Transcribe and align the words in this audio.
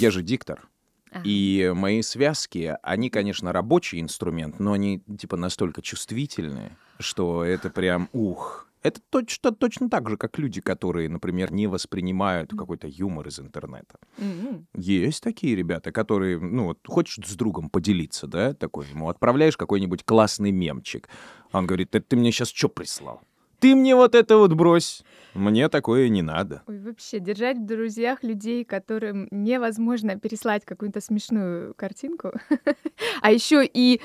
я 0.00 0.10
же 0.10 0.22
диктор. 0.22 0.68
Ага. 1.10 1.22
И 1.24 1.72
мои 1.74 2.02
связки, 2.02 2.76
они, 2.82 3.10
конечно, 3.10 3.52
рабочий 3.52 4.00
инструмент, 4.00 4.60
но 4.60 4.72
они 4.72 5.02
типа 5.18 5.36
настолько 5.36 5.82
чувствительные, 5.82 6.76
что 6.98 7.44
это 7.44 7.68
прям 7.70 8.08
ух. 8.12 8.68
Это 8.82 9.00
точно, 9.10 9.52
точно 9.52 9.90
так 9.90 10.08
же, 10.08 10.16
как 10.16 10.38
люди, 10.38 10.62
которые, 10.62 11.08
например, 11.10 11.52
не 11.52 11.66
воспринимают 11.66 12.50
какой-то 12.56 12.86
юмор 12.86 13.28
из 13.28 13.38
интернета. 13.38 13.98
М-м. 14.16 14.66
Есть 14.74 15.22
такие 15.22 15.54
ребята, 15.54 15.92
которые, 15.92 16.40
ну, 16.40 16.64
вот, 16.64 16.78
хочешь 16.86 17.26
с 17.26 17.34
другом 17.36 17.68
поделиться, 17.68 18.26
да, 18.26 18.54
такой 18.54 18.86
ему, 18.86 19.10
отправляешь 19.10 19.58
какой-нибудь 19.58 20.04
классный 20.04 20.50
мемчик. 20.50 21.10
А 21.52 21.58
Он 21.58 21.66
говорит, 21.66 21.94
это 21.94 22.06
ты 22.06 22.16
мне 22.16 22.32
сейчас 22.32 22.48
что 22.48 22.70
прислал? 22.70 23.20
Ты 23.60 23.74
мне 23.74 23.94
вот 23.94 24.14
это 24.14 24.38
вот 24.38 24.54
брось. 24.54 25.04
Мне 25.34 25.68
такое 25.68 26.08
не 26.08 26.22
надо. 26.22 26.62
Ой, 26.66 26.78
вообще, 26.78 27.20
держать 27.20 27.58
в 27.58 27.64
друзьях 27.64 28.22
людей, 28.22 28.64
которым 28.64 29.28
невозможно 29.30 30.18
переслать 30.18 30.64
какую-то 30.64 31.00
смешную 31.00 31.74
картинку, 31.74 32.32
а 33.22 33.30
еще 33.30 33.64
и 33.64 34.00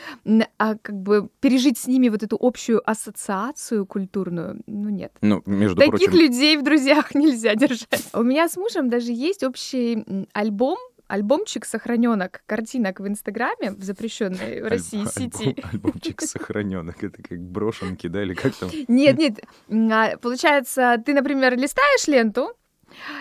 а, 0.59 0.75
как 0.75 0.95
бы 0.95 1.29
пережить 1.39 1.77
с 1.77 1.87
ними 1.87 2.09
вот 2.09 2.21
эту 2.21 2.37
общую 2.39 2.87
ассоциацию 2.87 3.85
культурную, 3.85 4.61
ну 4.67 4.89
нет. 4.89 5.13
Ну, 5.21 5.41
между 5.45 5.77
Таких 5.77 6.09
прочим, 6.11 6.11
людей 6.13 6.57
в 6.57 6.63
друзьях 6.63 7.15
нельзя 7.15 7.55
держать. 7.55 8.09
У 8.13 8.21
меня 8.21 8.47
с 8.47 8.57
мужем 8.57 8.89
даже 8.89 9.11
есть 9.11 9.43
общий 9.43 10.27
альбом, 10.33 10.77
альбомчик 11.07 11.65
сохраненок 11.65 12.41
картинок 12.45 12.99
в 12.99 13.07
Инстаграме 13.07 13.71
в 13.71 13.83
запрещенной 13.83 14.61
в 14.61 14.67
России 14.67 14.99
альбом- 15.01 15.11
сети. 15.11 15.55
альбомчик 15.71 16.21
сохраненок. 16.21 17.03
Это 17.03 17.21
как 17.21 17.39
брошенки, 17.39 18.07
да, 18.07 18.23
или 18.23 18.33
как 18.33 18.53
там? 18.55 18.69
Нет, 18.87 19.17
нет. 19.17 19.39
а, 19.91 20.17
Получается, 20.17 21.01
ты, 21.05 21.13
например, 21.13 21.57
листаешь 21.57 22.07
ленту 22.07 22.53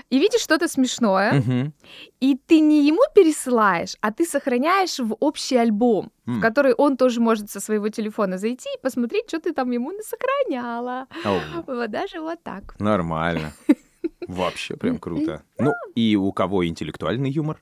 и 0.08 0.18
видишь 0.18 0.40
что-то 0.42 0.68
смешное, 0.68 1.72
и 2.20 2.36
ты 2.46 2.60
не 2.60 2.86
ему 2.86 3.00
пересылаешь, 3.14 3.96
а 4.00 4.12
ты 4.12 4.24
сохраняешь 4.24 4.98
в 5.00 5.16
общий 5.20 5.56
альбом, 5.56 6.12
в 6.26 6.40
который 6.40 6.74
он 6.74 6.96
тоже 6.96 7.20
может 7.20 7.50
со 7.50 7.60
своего 7.60 7.88
телефона 7.88 8.38
зайти 8.38 8.68
и 8.76 8.80
посмотреть, 8.82 9.24
что 9.28 9.40
ты 9.40 9.52
там 9.52 9.70
ему 9.72 9.90
сохраняла. 10.02 11.06
Ау, 11.24 11.40
Вот 11.66 11.90
даже 11.90 12.20
вот 12.20 12.40
так. 12.42 12.78
Нормально. 12.78 13.52
Вообще 14.28 14.76
прям 14.76 14.98
круто. 14.98 15.42
Ну, 15.58 15.72
и 15.94 16.16
у 16.16 16.32
кого 16.32 16.66
интеллектуальный 16.66 17.30
юмор? 17.30 17.60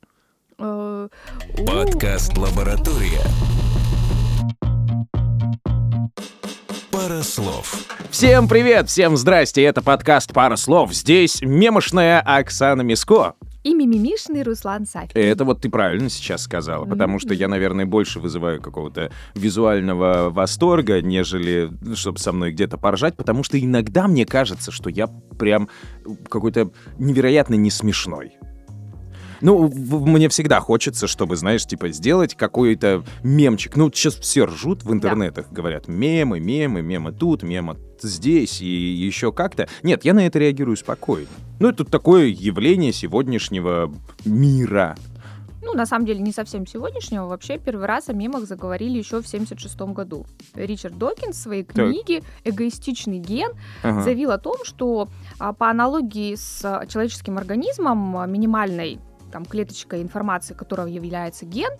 Э, 0.64 1.08
Подкаст 1.66 2.38
«Лаборатория». 2.38 3.20
Пара 6.92 7.22
слов. 7.22 7.84
Всем 8.10 8.46
привет, 8.46 8.88
всем 8.88 9.16
здрасте, 9.16 9.64
это 9.64 9.83
подкаст 9.83 10.33
«Пара 10.33 10.55
слов». 10.55 10.94
Здесь 10.94 11.42
мемошная 11.42 12.20
Оксана 12.20 12.83
Миско. 12.83 13.34
И 13.64 13.74
мимимишный 13.74 14.44
Руслан 14.44 14.86
Сафин. 14.86 15.10
Это 15.14 15.44
вот 15.44 15.62
ты 15.62 15.68
правильно 15.68 16.08
сейчас 16.08 16.42
сказала, 16.42 16.84
потому 16.84 17.18
что 17.18 17.34
я, 17.34 17.48
наверное, 17.48 17.86
больше 17.86 18.20
вызываю 18.20 18.60
какого-то 18.60 19.10
визуального 19.34 20.30
восторга, 20.30 21.02
нежели 21.02 21.72
чтобы 21.96 22.18
со 22.18 22.30
мной 22.30 22.52
где-то 22.52 22.78
поржать, 22.78 23.16
потому 23.16 23.42
что 23.42 23.58
иногда 23.58 24.06
мне 24.06 24.27
кажется, 24.27 24.70
что 24.70 24.90
я 24.90 25.08
прям 25.38 25.68
какой-то 26.28 26.70
невероятно 26.98 27.55
не 27.55 27.70
смешной. 27.70 28.36
Ну, 29.43 29.69
мне 29.69 30.29
всегда 30.29 30.61
хочется, 30.61 31.07
чтобы, 31.07 31.37
знаешь, 31.37 31.67
типа, 31.67 31.89
сделать 31.89 32.35
какой-то 32.37 33.05
мемчик. 33.23 33.77
Ну, 33.77 33.91
сейчас 33.93 34.15
все 34.15 34.45
ржут 34.45 34.85
в 34.85 34.93
интернетах, 34.93 35.51
говорят, 35.51 35.89
мемы, 35.89 36.41
мемы, 36.41 36.81
мемы 36.81 37.12
тут, 37.12 37.43
мемы 37.43 37.77
здесь 38.01 38.61
и 38.61 38.67
еще 38.67 39.33
как-то. 39.33 39.69
Нет, 39.83 40.05
я 40.05 40.15
на 40.15 40.27
это 40.27 40.39
реагирую 40.39 40.77
спокойно. 40.77 41.29
Ну, 41.61 41.69
это 41.69 41.85
такое 41.85 42.27
явление 42.27 42.93
сегодняшнего 42.93 43.93
мира. 44.25 44.97
Ну, 45.63 45.75
на 45.75 45.87
самом 45.87 46.07
деле, 46.07 46.20
не 46.20 46.33
совсем 46.33 46.67
сегодняшнего. 46.67 47.27
Вообще, 47.27 47.59
первый 47.59 47.87
раз 47.87 48.09
о 48.09 48.13
мемах 48.13 48.47
заговорили 48.47 48.98
еще 48.98 49.23
в 49.23 49.29
76 49.29 49.79
году. 49.93 50.27
Ричард 50.55 50.98
Докинс 50.98 51.37
в 51.37 51.41
своей 51.41 51.63
книге 51.63 52.23
«Эгоистичный 52.45 53.19
ген» 53.19 53.52
Ага. 53.85 54.02
заявил 54.02 54.33
о 54.33 54.39
том, 54.39 54.57
что 54.64 55.08
а, 55.39 55.52
по 55.52 55.70
аналогии 55.70 56.35
с 56.35 56.64
а, 56.64 56.86
человеческим 56.86 57.39
организмом 57.39 58.17
а, 58.17 58.27
минимальной 58.27 58.98
там, 59.33 59.45
клеточкой 59.45 60.03
информации, 60.03 60.55
которая 60.55 60.87
является 60.89 61.47
ген, 61.47 61.73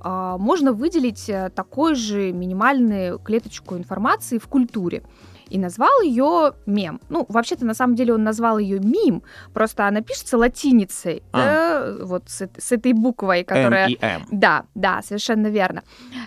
а, 0.00 0.36
можно 0.36 0.72
выделить 0.72 1.28
э, 1.30 1.50
такой 1.54 1.94
же 1.94 2.32
минимальную 2.32 3.18
клеточку 3.18 3.76
информации 3.76 4.38
в 4.38 4.46
культуре. 4.48 5.02
И 5.48 5.58
назвал 5.58 6.00
ее 6.02 6.54
мем. 6.66 7.00
Ну, 7.08 7.24
вообще-то, 7.28 7.64
на 7.64 7.74
самом 7.74 7.94
деле, 7.94 8.14
он 8.14 8.24
назвал 8.24 8.58
ее 8.58 8.80
мим, 8.80 9.22
просто 9.54 9.86
она 9.86 10.00
пишется 10.00 10.36
латиницей, 10.38 11.22
А. 11.32 11.38
да, 11.38 12.04
вот 12.04 12.24
с, 12.26 12.48
с 12.58 12.72
этой 12.72 12.92
буквой, 12.92 13.44
которая... 13.44 13.86
М 13.86 13.92
и 13.92 13.98
М. 14.00 14.22
Да, 14.30 14.64
да, 14.74 15.02
совершенно 15.02 15.46
верно. 15.46 15.82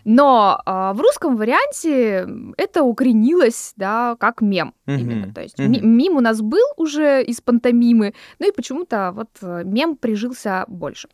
Но 0.05 0.61
а, 0.65 0.93
в 0.93 1.01
русском 1.01 1.35
варианте 1.35 2.27
это 2.57 2.83
укоренилось, 2.83 3.73
да, 3.75 4.15
как 4.19 4.41
мем 4.41 4.73
Мгм, 4.85 4.99
именно. 4.99 5.33
То 5.33 5.41
есть 5.41 5.59
ми- 5.59 5.81
мим 5.81 6.15
у 6.17 6.21
нас 6.21 6.41
был 6.41 6.65
уже 6.77 7.23
из 7.23 7.41
пантомимы, 7.41 8.13
ну 8.39 8.47
и 8.47 8.51
почему-то 8.51 9.11
вот 9.13 9.29
э, 9.41 9.63
мем 9.65 9.95
прижился 9.95 10.65
больше. 10.67 11.09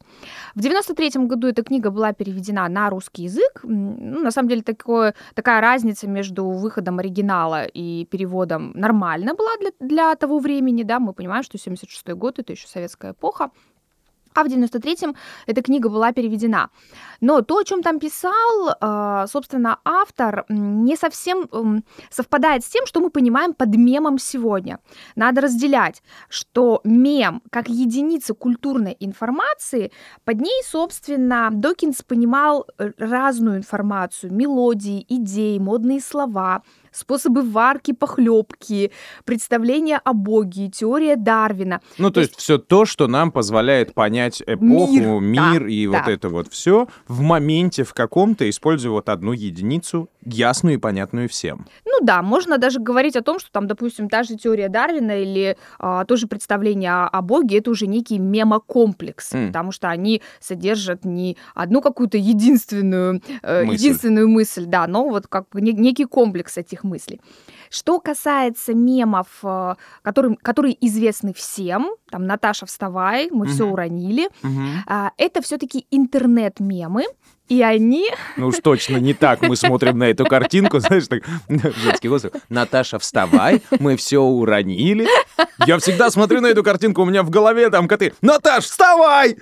В 0.53 0.61
93 0.61 1.25
году 1.25 1.47
эта 1.47 1.63
книга 1.63 1.89
была 1.89 2.13
переведена 2.13 2.67
на 2.69 2.89
русский 2.89 3.23
язык. 3.23 3.61
Ну, 3.63 4.21
на 4.21 4.31
самом 4.31 4.49
деле 4.49 4.61
такое, 4.61 5.13
такая 5.33 5.61
разница 5.61 6.07
между 6.07 6.45
выходом 6.49 6.99
оригинала 6.99 7.65
и 7.65 7.94
переводом 8.03 8.71
нормально 8.75 9.33
была 9.35 9.55
для, 9.57 9.71
для 9.79 10.15
того 10.15 10.39
времени, 10.39 10.83
да, 10.83 10.99
мы 10.99 11.13
понимаем, 11.13 11.43
что 11.43 11.57
76 11.57 12.09
год 12.09 12.39
это 12.39 12.51
еще 12.53 12.67
советская 12.67 13.11
эпоха. 13.11 13.51
А 14.35 14.43
в 14.43 14.47
93-м 14.47 15.15
эта 15.47 15.61
книга 15.61 15.89
была 15.89 16.11
переведена. 16.11 16.69
Но 17.21 17.41
то, 17.41 17.57
о 17.57 17.63
чем 17.63 17.81
там 17.81 17.99
писал, 17.99 18.69
э, 18.69 19.27
собственно, 19.27 19.79
автор, 19.85 20.45
не 20.49 20.97
совсем 20.97 21.83
совпадает 22.09 22.65
с 22.65 22.67
тем, 22.67 22.85
что 22.85 22.99
мы 22.99 23.09
понимаем 23.09 23.53
под 23.53 23.75
мемом 23.77 24.19
сегодня. 24.19 24.79
Надо 25.15 25.41
разделять, 25.41 26.03
что 26.27 26.81
мем 26.83 27.41
как 27.49 27.69
единица 27.69 28.33
культурной 28.33 28.97
информации, 28.99 29.91
под 30.25 30.41
ней, 30.41 30.61
собственно, 30.65 31.49
Докинс 31.51 32.03
понимал 32.03 32.67
э, 32.77 32.91
разную 32.97 33.57
информацию, 33.57 34.33
мелодии, 34.33 35.05
идеи, 35.07 35.59
модные 35.59 36.01
слова, 36.01 36.61
способы 36.95 37.41
варки, 37.41 37.93
похлебки, 37.93 38.91
представления 39.25 39.99
о 40.03 40.13
Боге, 40.13 40.69
теория 40.69 41.15
Дарвина. 41.15 41.81
Ну, 41.97 42.09
то 42.09 42.15
То 42.15 42.19
есть 42.21 42.35
все 42.37 42.57
то, 42.57 42.85
что 42.85 43.07
нам 43.07 43.31
позволяет 43.31 43.93
понять 43.93 44.41
эпоху, 44.45 45.19
Мир, 45.19 45.19
мир, 45.21 45.61
да, 45.63 45.69
и 45.69 45.87
да. 45.87 45.91
вот 45.99 46.07
это 46.07 46.29
вот 46.29 46.47
все 46.51 46.87
в 47.07 47.21
моменте 47.21 47.83
в 47.83 47.93
каком-то, 47.93 48.49
используя 48.49 48.91
вот 48.91 49.09
одну 49.09 49.33
единицу, 49.33 50.09
ясную 50.25 50.75
и 50.75 50.79
понятную 50.79 51.29
всем. 51.29 51.67
Ну 51.85 51.99
да, 52.01 52.21
можно 52.21 52.57
даже 52.57 52.79
говорить 52.79 53.15
о 53.15 53.21
том, 53.21 53.39
что 53.39 53.51
там, 53.51 53.67
допустим, 53.67 54.09
та 54.09 54.23
же 54.23 54.35
теория 54.35 54.69
Дарвина 54.69 55.21
или 55.21 55.57
а, 55.79 56.05
тоже 56.05 56.27
представление 56.27 56.91
о, 56.91 57.07
о 57.07 57.21
Боге, 57.21 57.59
это 57.59 57.69
уже 57.71 57.87
некий 57.87 58.17
мемокомплекс, 58.19 59.33
М. 59.33 59.47
потому 59.47 59.71
что 59.71 59.89
они 59.89 60.21
содержат 60.39 61.05
не 61.05 61.37
одну 61.53 61.81
какую-то 61.81 62.17
единственную, 62.17 63.21
э, 63.41 63.63
Мысль. 63.65 63.75
единственную 63.75 64.27
мысль, 64.29 64.65
да, 64.65 64.87
но 64.87 65.07
вот 65.09 65.27
как 65.27 65.45
некий 65.53 66.05
комплекс 66.05 66.57
этих 66.57 66.83
мыслей. 66.85 67.19
Что 67.69 67.99
касается 67.99 68.73
мемов, 68.73 69.27
э, 69.43 69.75
которым, 70.01 70.35
которые 70.37 70.75
известны 70.85 71.33
всем, 71.33 71.89
там 72.09 72.25
Наташа, 72.25 72.65
вставай, 72.65 73.29
мы 73.31 73.47
все 73.47 73.63
Мгм. 73.65 73.73
уронили, 73.73 74.29
а, 74.87 75.11
это 75.17 75.41
все-таки 75.41 75.85
интернет-мемы, 75.91 77.05
и 77.47 77.61
они 77.61 78.09
Ну 78.37 78.47
уж 78.47 78.55
точно 78.59 78.97
не 78.97 79.13
так 79.13 79.41
мы 79.41 79.55
смотрим 79.55 79.97
на 79.99 80.05
эту 80.05 80.25
картинку, 80.25 80.79
знаешь, 80.79 81.07
так, 81.07 81.23
женский 81.49 82.07
голос. 82.07 82.25
Наташа, 82.49 82.97
вставай, 82.99 83.61
мы 83.79 83.95
все 83.97 84.19
уронили. 84.21 85.07
Я 85.65 85.77
всегда 85.77 86.09
смотрю 86.09 86.41
на 86.41 86.47
эту 86.47 86.63
картинку, 86.63 87.01
у 87.03 87.05
меня 87.05 87.21
в 87.23 87.29
голове 87.29 87.69
там 87.69 87.87
коты. 87.87 88.13
Наташ, 88.21 88.63
вставай! 88.65 89.37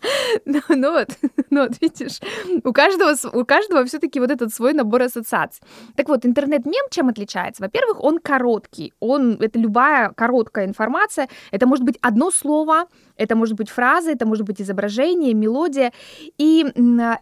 Ну, 0.44 0.60
ну 0.68 0.92
вот, 0.92 1.08
ну 1.50 1.62
вот, 1.62 1.80
видишь, 1.80 2.20
у 2.64 2.72
каждого, 2.72 3.14
у 3.32 3.44
каждого 3.44 3.84
все-таки 3.84 4.20
вот 4.20 4.30
этот 4.30 4.54
свой 4.54 4.72
набор 4.72 5.02
ассоциаций. 5.02 5.62
Так 5.96 6.08
вот, 6.08 6.24
интернет-мем 6.26 6.86
чем 6.90 7.08
отличается? 7.08 7.62
Во-первых, 7.62 8.02
он 8.02 8.18
короткий, 8.18 8.92
он, 9.00 9.38
это 9.40 9.58
любая 9.58 10.10
короткая 10.10 10.66
информация, 10.66 11.28
это 11.50 11.66
может 11.66 11.84
быть 11.84 11.98
одно 12.00 12.30
слово, 12.30 12.86
это 13.16 13.36
может 13.36 13.56
быть 13.56 13.70
фраза, 13.70 14.10
это 14.10 14.26
может 14.26 14.46
быть 14.46 14.60
изображение, 14.60 15.34
мелодия, 15.34 15.92
и 16.38 16.64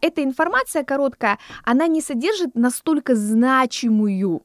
эта 0.01 0.23
информация 0.23 0.85
короткая, 0.85 1.39
она 1.65 1.87
не 1.87 2.01
содержит 2.01 2.55
настолько 2.55 3.15
значимую 3.15 4.43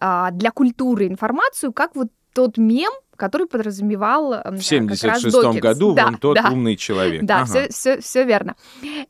а, 0.00 0.30
для 0.30 0.50
культуры 0.50 1.06
информацию, 1.06 1.72
как 1.72 1.96
вот 1.96 2.08
тот 2.36 2.58
мем, 2.58 2.92
который 3.16 3.46
подразумевал 3.46 4.42
в 4.44 4.60
76 4.60 5.58
году 5.58 5.94
да, 5.94 6.04
вон 6.04 6.18
тот 6.18 6.36
да. 6.36 6.50
умный 6.52 6.76
человек. 6.76 7.22
Да, 7.24 7.36
ага. 7.36 7.46
все, 7.46 7.68
все, 7.70 8.00
все 8.00 8.24
верно. 8.24 8.54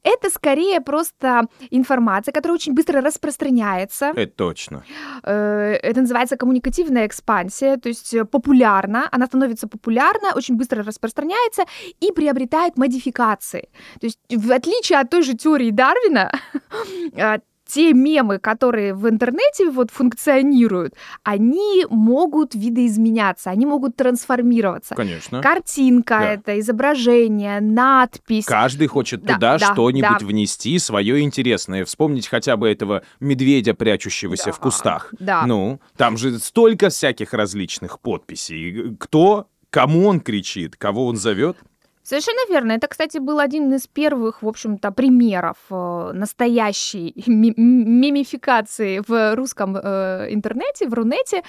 Это 0.05 0.31
скорее 0.31 0.81
просто 0.81 1.49
информация, 1.70 2.32
которая 2.32 2.55
очень 2.55 2.73
быстро 2.73 3.00
распространяется. 3.00 4.12
Это 4.14 4.32
точно. 4.32 4.84
Э, 5.25 5.73
это 5.82 6.02
называется 6.02 6.37
коммуникативная 6.37 7.05
экспансия, 7.08 7.78
то 7.78 7.88
есть 7.88 8.14
популярна, 8.31 9.08
она 9.11 9.26
становится 9.26 9.67
популярна, 9.67 10.34
очень 10.37 10.56
быстро 10.56 10.84
распространяется 10.84 11.64
и 11.99 12.12
приобретает 12.12 12.79
модификации. 12.79 13.69
То 14.00 14.06
есть 14.06 14.20
в 14.31 14.52
отличие 14.52 15.00
от 15.00 15.11
той 15.11 15.22
же 15.22 15.34
теории 15.34 15.72
Дарвина, 15.72 16.31
э, 17.17 17.38
те 17.67 17.93
мемы, 17.93 18.39
которые 18.39 18.95
в 18.95 19.09
интернете 19.09 19.71
вот 19.71 19.91
функционируют, 19.91 20.95
они 21.23 21.87
могут 21.91 22.55
видоизменяться, 22.55 23.51
они 23.51 23.67
могут 23.67 23.97
трансформироваться. 23.97 24.95
Конечно. 24.95 25.43
Картинка 25.43 26.19
да. 26.19 26.33
это, 26.35 26.61
изображение, 26.61 27.61
надпись. 27.61 28.47
Каждый 28.47 28.87
хочет 28.87 29.23
да, 29.23 29.35
туда 29.35 29.59
да, 29.59 29.73
что-нибудь 29.73 30.21
да. 30.21 30.27
внести 30.27 30.79
свое 30.79 31.21
интересное. 31.21 31.85
Вспомнить 31.85 32.29
хотя 32.29 32.57
бы 32.57 32.69
этого 32.69 33.03
медведя, 33.21 33.75
прячущегося 33.75 34.47
да, 34.47 34.53
в 34.53 34.61
кустах. 34.61 35.13
Да. 35.19 35.47
Ну, 35.47 35.81
там 35.97 36.17
же 36.17 36.39
столько 36.39 36.89
всяких 36.89 37.35
различных 37.35 38.01
подписей. 38.01 38.97
Кто 38.99 39.49
кому 39.71 40.07
он 40.07 40.21
кричит, 40.21 40.77
кого 40.77 41.07
он 41.07 41.17
зовет. 41.17 41.59
Совершенно 42.06 42.49
верно. 42.49 42.73
Это, 42.73 42.87
кстати, 42.87 43.19
был 43.19 43.41
один 43.41 43.75
из 43.75 43.88
первых, 43.88 44.43
в 44.43 44.47
общем-то, 44.47 44.93
примеров 44.93 45.56
э, 45.70 46.12
настоящей 46.14 47.12
мимификации 47.26 49.03
в 49.05 49.35
русском 49.35 49.76
э, 49.76 50.29
интернете, 50.31 50.87
в 50.87 50.94
Рунете, 50.94 51.43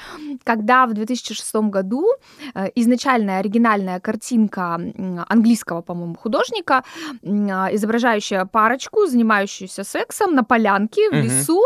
когда 0.44 0.88
в 0.88 0.94
2006 0.94 1.56
году 1.70 2.08
э, 2.56 2.70
изначальная 2.74 3.38
оригинальная 3.38 4.00
картинка 4.00 4.82
английского, 5.30 5.84
по-моему, 5.84 6.16
художника, 6.16 6.84
изображающая 7.22 8.46
парочку, 8.46 9.06
занимающуюся 9.06 9.84
сексом 9.84 10.34
на 10.34 10.44
полянке 10.44 11.12
в 11.12 11.14
лесу, 11.14 11.62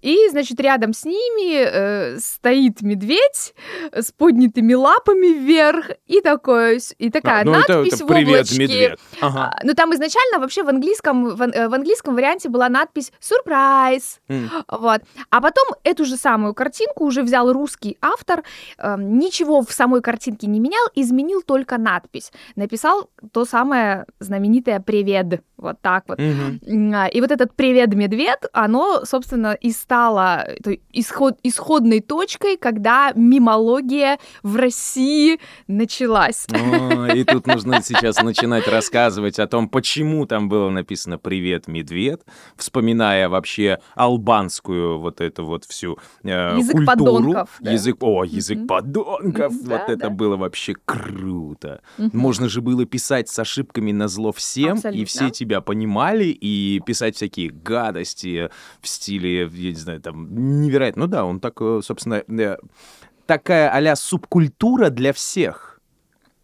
и, 0.00 0.28
значит, 0.30 0.58
рядом 0.58 0.94
с 0.94 1.04
ними 1.04 2.18
стоит 2.18 2.82
медведь 2.82 3.54
с 3.92 4.10
поднятыми 4.10 4.74
лапами 4.74 5.28
вверх, 5.28 5.90
и, 6.08 6.20
такое, 6.20 6.80
и 6.98 7.10
такая 7.10 7.42
а, 7.42 7.44
ну 7.44 7.52
надпись 7.52 7.94
это, 7.94 8.04
это 8.04 8.31
Привет, 8.32 8.58
медведь. 8.58 8.98
Ага. 9.20 9.52
А, 9.54 9.60
ну, 9.64 9.74
там 9.74 9.94
изначально 9.94 10.38
вообще 10.38 10.62
в 10.62 10.68
английском, 10.68 11.34
в, 11.34 11.42
э, 11.42 11.68
в 11.68 11.74
английском 11.74 12.14
варианте 12.14 12.48
была 12.48 12.68
надпись 12.68 13.12
«Сюрприз». 13.20 14.20
Mm. 14.28 14.48
Вот. 14.68 15.02
А 15.30 15.40
потом 15.40 15.68
эту 15.84 16.04
же 16.04 16.16
самую 16.16 16.54
картинку 16.54 17.04
уже 17.04 17.22
взял 17.22 17.52
русский 17.52 17.98
автор, 18.00 18.42
э, 18.78 18.96
ничего 18.98 19.62
в 19.62 19.72
самой 19.72 20.00
картинке 20.00 20.46
не 20.46 20.60
менял, 20.60 20.84
изменил 20.94 21.42
только 21.42 21.78
надпись. 21.78 22.32
Написал 22.56 23.10
то 23.32 23.44
самое 23.44 24.06
знаменитое 24.20 24.80
«Привет». 24.80 25.42
Вот 25.62 25.80
так 25.80 26.04
вот. 26.08 26.18
Mm-hmm. 26.18 27.10
И 27.10 27.20
вот 27.20 27.30
этот 27.30 27.54
«Привет, 27.54 27.94
медведь», 27.94 28.40
оно, 28.52 29.04
собственно, 29.04 29.54
и 29.54 29.70
стало 29.70 30.46
исход, 30.92 31.38
исходной 31.42 32.00
точкой, 32.00 32.56
когда 32.56 33.12
мимология 33.14 34.18
в 34.42 34.56
России 34.56 35.38
началась. 35.68 36.46
О, 36.50 37.06
и 37.06 37.22
тут 37.24 37.46
нужно 37.46 37.80
сейчас 37.82 38.20
начинать 38.22 38.66
рассказывать 38.66 39.38
о 39.38 39.46
том, 39.46 39.68
почему 39.68 40.26
там 40.26 40.48
было 40.48 40.68
написано 40.68 41.18
«Привет, 41.18 41.68
медведь», 41.68 42.20
вспоминая 42.56 43.28
вообще 43.28 43.78
албанскую 43.94 44.98
вот 44.98 45.20
эту 45.20 45.44
вот 45.44 45.64
всю 45.64 45.98
э, 46.24 46.56
язык 46.58 46.72
культуру. 46.72 46.86
подонков. 46.86 47.50
Да? 47.60 47.70
Язык, 47.70 47.96
о, 48.00 48.24
язык 48.24 48.58
mm-hmm. 48.58 48.66
подонков. 48.66 49.52
Mm-hmm, 49.52 49.68
вот 49.68 49.68
да, 49.68 49.84
это 49.86 49.96
да. 49.96 50.10
было 50.10 50.36
вообще 50.36 50.74
круто. 50.84 51.82
Mm-hmm. 51.98 52.10
Можно 52.12 52.48
же 52.48 52.60
было 52.60 52.84
писать 52.84 53.28
с 53.28 53.38
ошибками 53.38 53.92
на 53.92 54.08
зло 54.08 54.32
всем, 54.32 54.72
Абсолютно. 54.72 55.00
и 55.00 55.04
все 55.04 55.30
тебя 55.30 55.51
понимали, 55.60 56.24
и 56.24 56.80
писать 56.84 57.16
всякие 57.16 57.50
гадости 57.50 58.50
в 58.80 58.88
стиле, 58.88 59.42
я 59.52 59.70
не 59.70 59.76
знаю, 59.76 60.00
там, 60.00 60.60
невероятно. 60.60 61.02
Ну 61.02 61.06
да, 61.08 61.24
он 61.24 61.40
так, 61.40 61.60
э, 61.60 61.80
собственно, 61.82 62.22
э, 62.26 62.56
такая 63.26 63.70
а 63.70 63.96
субкультура 63.96 64.90
для 64.90 65.12
всех 65.12 65.71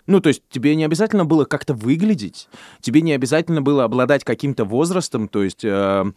ну, 0.08 0.20
то 0.20 0.28
есть 0.28 0.42
тебе 0.50 0.74
не 0.74 0.84
обязательно 0.84 1.26
было 1.26 1.44
как-то 1.44 1.74
выглядеть, 1.74 2.48
тебе 2.80 3.02
не 3.02 3.12
обязательно 3.12 3.60
было 3.60 3.84
обладать 3.84 4.24
каким-то 4.24 4.64
возрастом, 4.64 5.28
то 5.28 5.44
есть 5.44 5.64
э, 5.64 6.12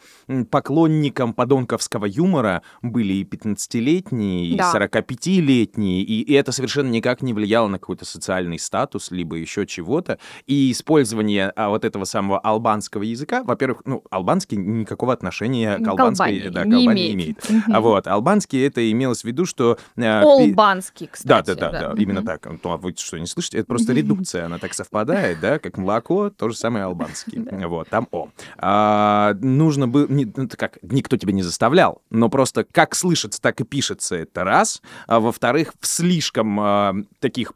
поклонником 0.50 1.34
подонковского 1.34 2.06
юмора 2.06 2.64
были 2.82 3.14
и 3.14 3.24
15-летние, 3.26 4.46
и 4.48 4.56
да. 4.56 4.72
45-летние, 4.74 6.04
и, 6.04 6.22
и 6.22 6.34
это 6.34 6.54
совершенно 6.54 6.90
никак 6.90 7.22
не 7.22 7.34
влияло 7.34 7.68
на 7.68 7.80
какой-то 7.80 8.06
социальный 8.06 8.60
статус, 8.60 9.12
либо 9.12 9.36
еще 9.36 9.68
чего-то. 9.68 10.20
И 10.48 10.72
использование 10.72 11.50
а, 11.50 11.68
вот 11.68 11.84
этого 11.84 12.06
самого 12.06 12.40
албанского 12.40 13.04
языка, 13.04 13.44
во-первых, 13.44 13.82
ну, 13.84 14.04
албанский 14.10 14.56
никакого 14.56 15.12
отношения 15.12 15.78
к 15.78 15.88
албанской 15.88 16.50
да, 16.50 16.64
к 16.64 16.66
не 16.66 16.86
имеет. 16.86 17.14
имеет. 17.14 17.46
А 17.68 17.82
вот, 17.82 18.08
албанский 18.08 18.66
это 18.66 18.90
имелось 18.90 19.22
в 19.22 19.26
виду, 19.26 19.46
что... 19.46 19.78
Э, 19.98 20.22
Олбанский, 20.22 21.08
кстати. 21.08 21.48
Да, 21.48 21.56
да, 21.56 21.56
да, 21.56 21.72
да, 21.72 21.94
да 21.94 22.02
именно 22.02 22.24
так. 22.24 22.48
Ну, 22.64 22.72
а 22.72 22.78
вы 22.78 22.94
что, 22.98 23.20
не 23.20 23.28
слышите? 23.28 23.58
Это 23.58 23.68
просто 23.68 23.81
просто 23.86 23.94
редукция, 23.94 24.46
она 24.46 24.58
так 24.58 24.74
совпадает, 24.74 25.40
да, 25.40 25.60
как 25.60 25.78
молоко, 25.78 26.30
то 26.30 26.50
же 26.50 26.56
самое 26.56 26.86
албанский. 26.86 27.42
Вот, 27.72 27.90
там 27.90 28.08
О. 28.12 28.30
А, 28.58 29.34
нужно 29.40 29.88
было, 29.88 30.08
не, 30.08 30.26
ну, 30.26 30.50
как, 30.58 30.80
никто 30.82 31.16
тебя 31.16 31.32
не 31.32 31.44
заставлял, 31.44 32.02
но 32.10 32.28
просто 32.28 32.66
как 32.66 32.96
слышится, 32.96 33.42
так 33.42 33.62
и 33.62 33.64
пишется, 33.64 34.16
это 34.16 34.44
раз. 34.44 34.82
А 35.08 35.20
во-вторых, 35.20 35.74
в 35.80 35.88
слишком 35.88 36.60
а, 36.60 36.96
таких 37.20 37.54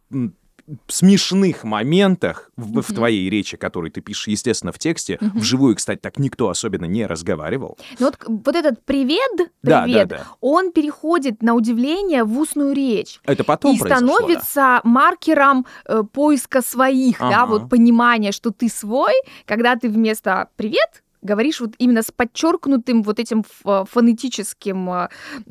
смешных 0.87 1.63
моментах 1.63 2.49
в, 2.55 2.81
в 2.81 2.93
твоей 2.93 3.29
речи, 3.29 3.55
которую 3.57 3.91
ты 3.91 4.01
пишешь, 4.01 4.27
естественно, 4.27 4.71
в 4.71 4.79
тексте, 4.79 5.15
mm-hmm. 5.15 5.37
вживую, 5.37 5.75
кстати, 5.75 5.99
так 5.99 6.17
никто 6.17 6.49
особенно 6.49 6.85
не 6.85 7.05
разговаривал. 7.05 7.77
Ну 7.99 8.07
вот, 8.07 8.17
вот 8.27 8.55
этот 8.55 8.83
привет, 8.83 9.29
привет, 9.35 9.51
да, 9.61 9.85
да, 9.87 10.05
да. 10.05 10.23
он 10.41 10.71
переходит 10.71 11.43
на 11.43 11.53
удивление 11.53 12.23
в 12.23 12.37
устную 12.39 12.73
речь. 12.73 13.19
Это 13.25 13.43
потом 13.43 13.75
И 13.75 13.79
становится 13.79 14.55
да. 14.55 14.81
маркером 14.83 15.65
э, 15.85 16.03
поиска 16.11 16.61
своих, 16.61 17.21
ага. 17.21 17.29
да, 17.29 17.45
вот 17.45 17.69
понимания, 17.69 18.31
что 18.31 18.51
ты 18.51 18.69
свой, 18.69 19.13
когда 19.45 19.75
ты 19.75 19.87
вместо 19.87 20.49
привет 20.55 21.03
говоришь 21.25 21.59
вот 21.59 21.71
именно 21.77 22.01
с 22.01 22.11
подчеркнутым 22.11 23.03
вот 23.03 23.19
этим 23.19 23.43
фонетическим 23.63 24.89
э, 24.89 25.07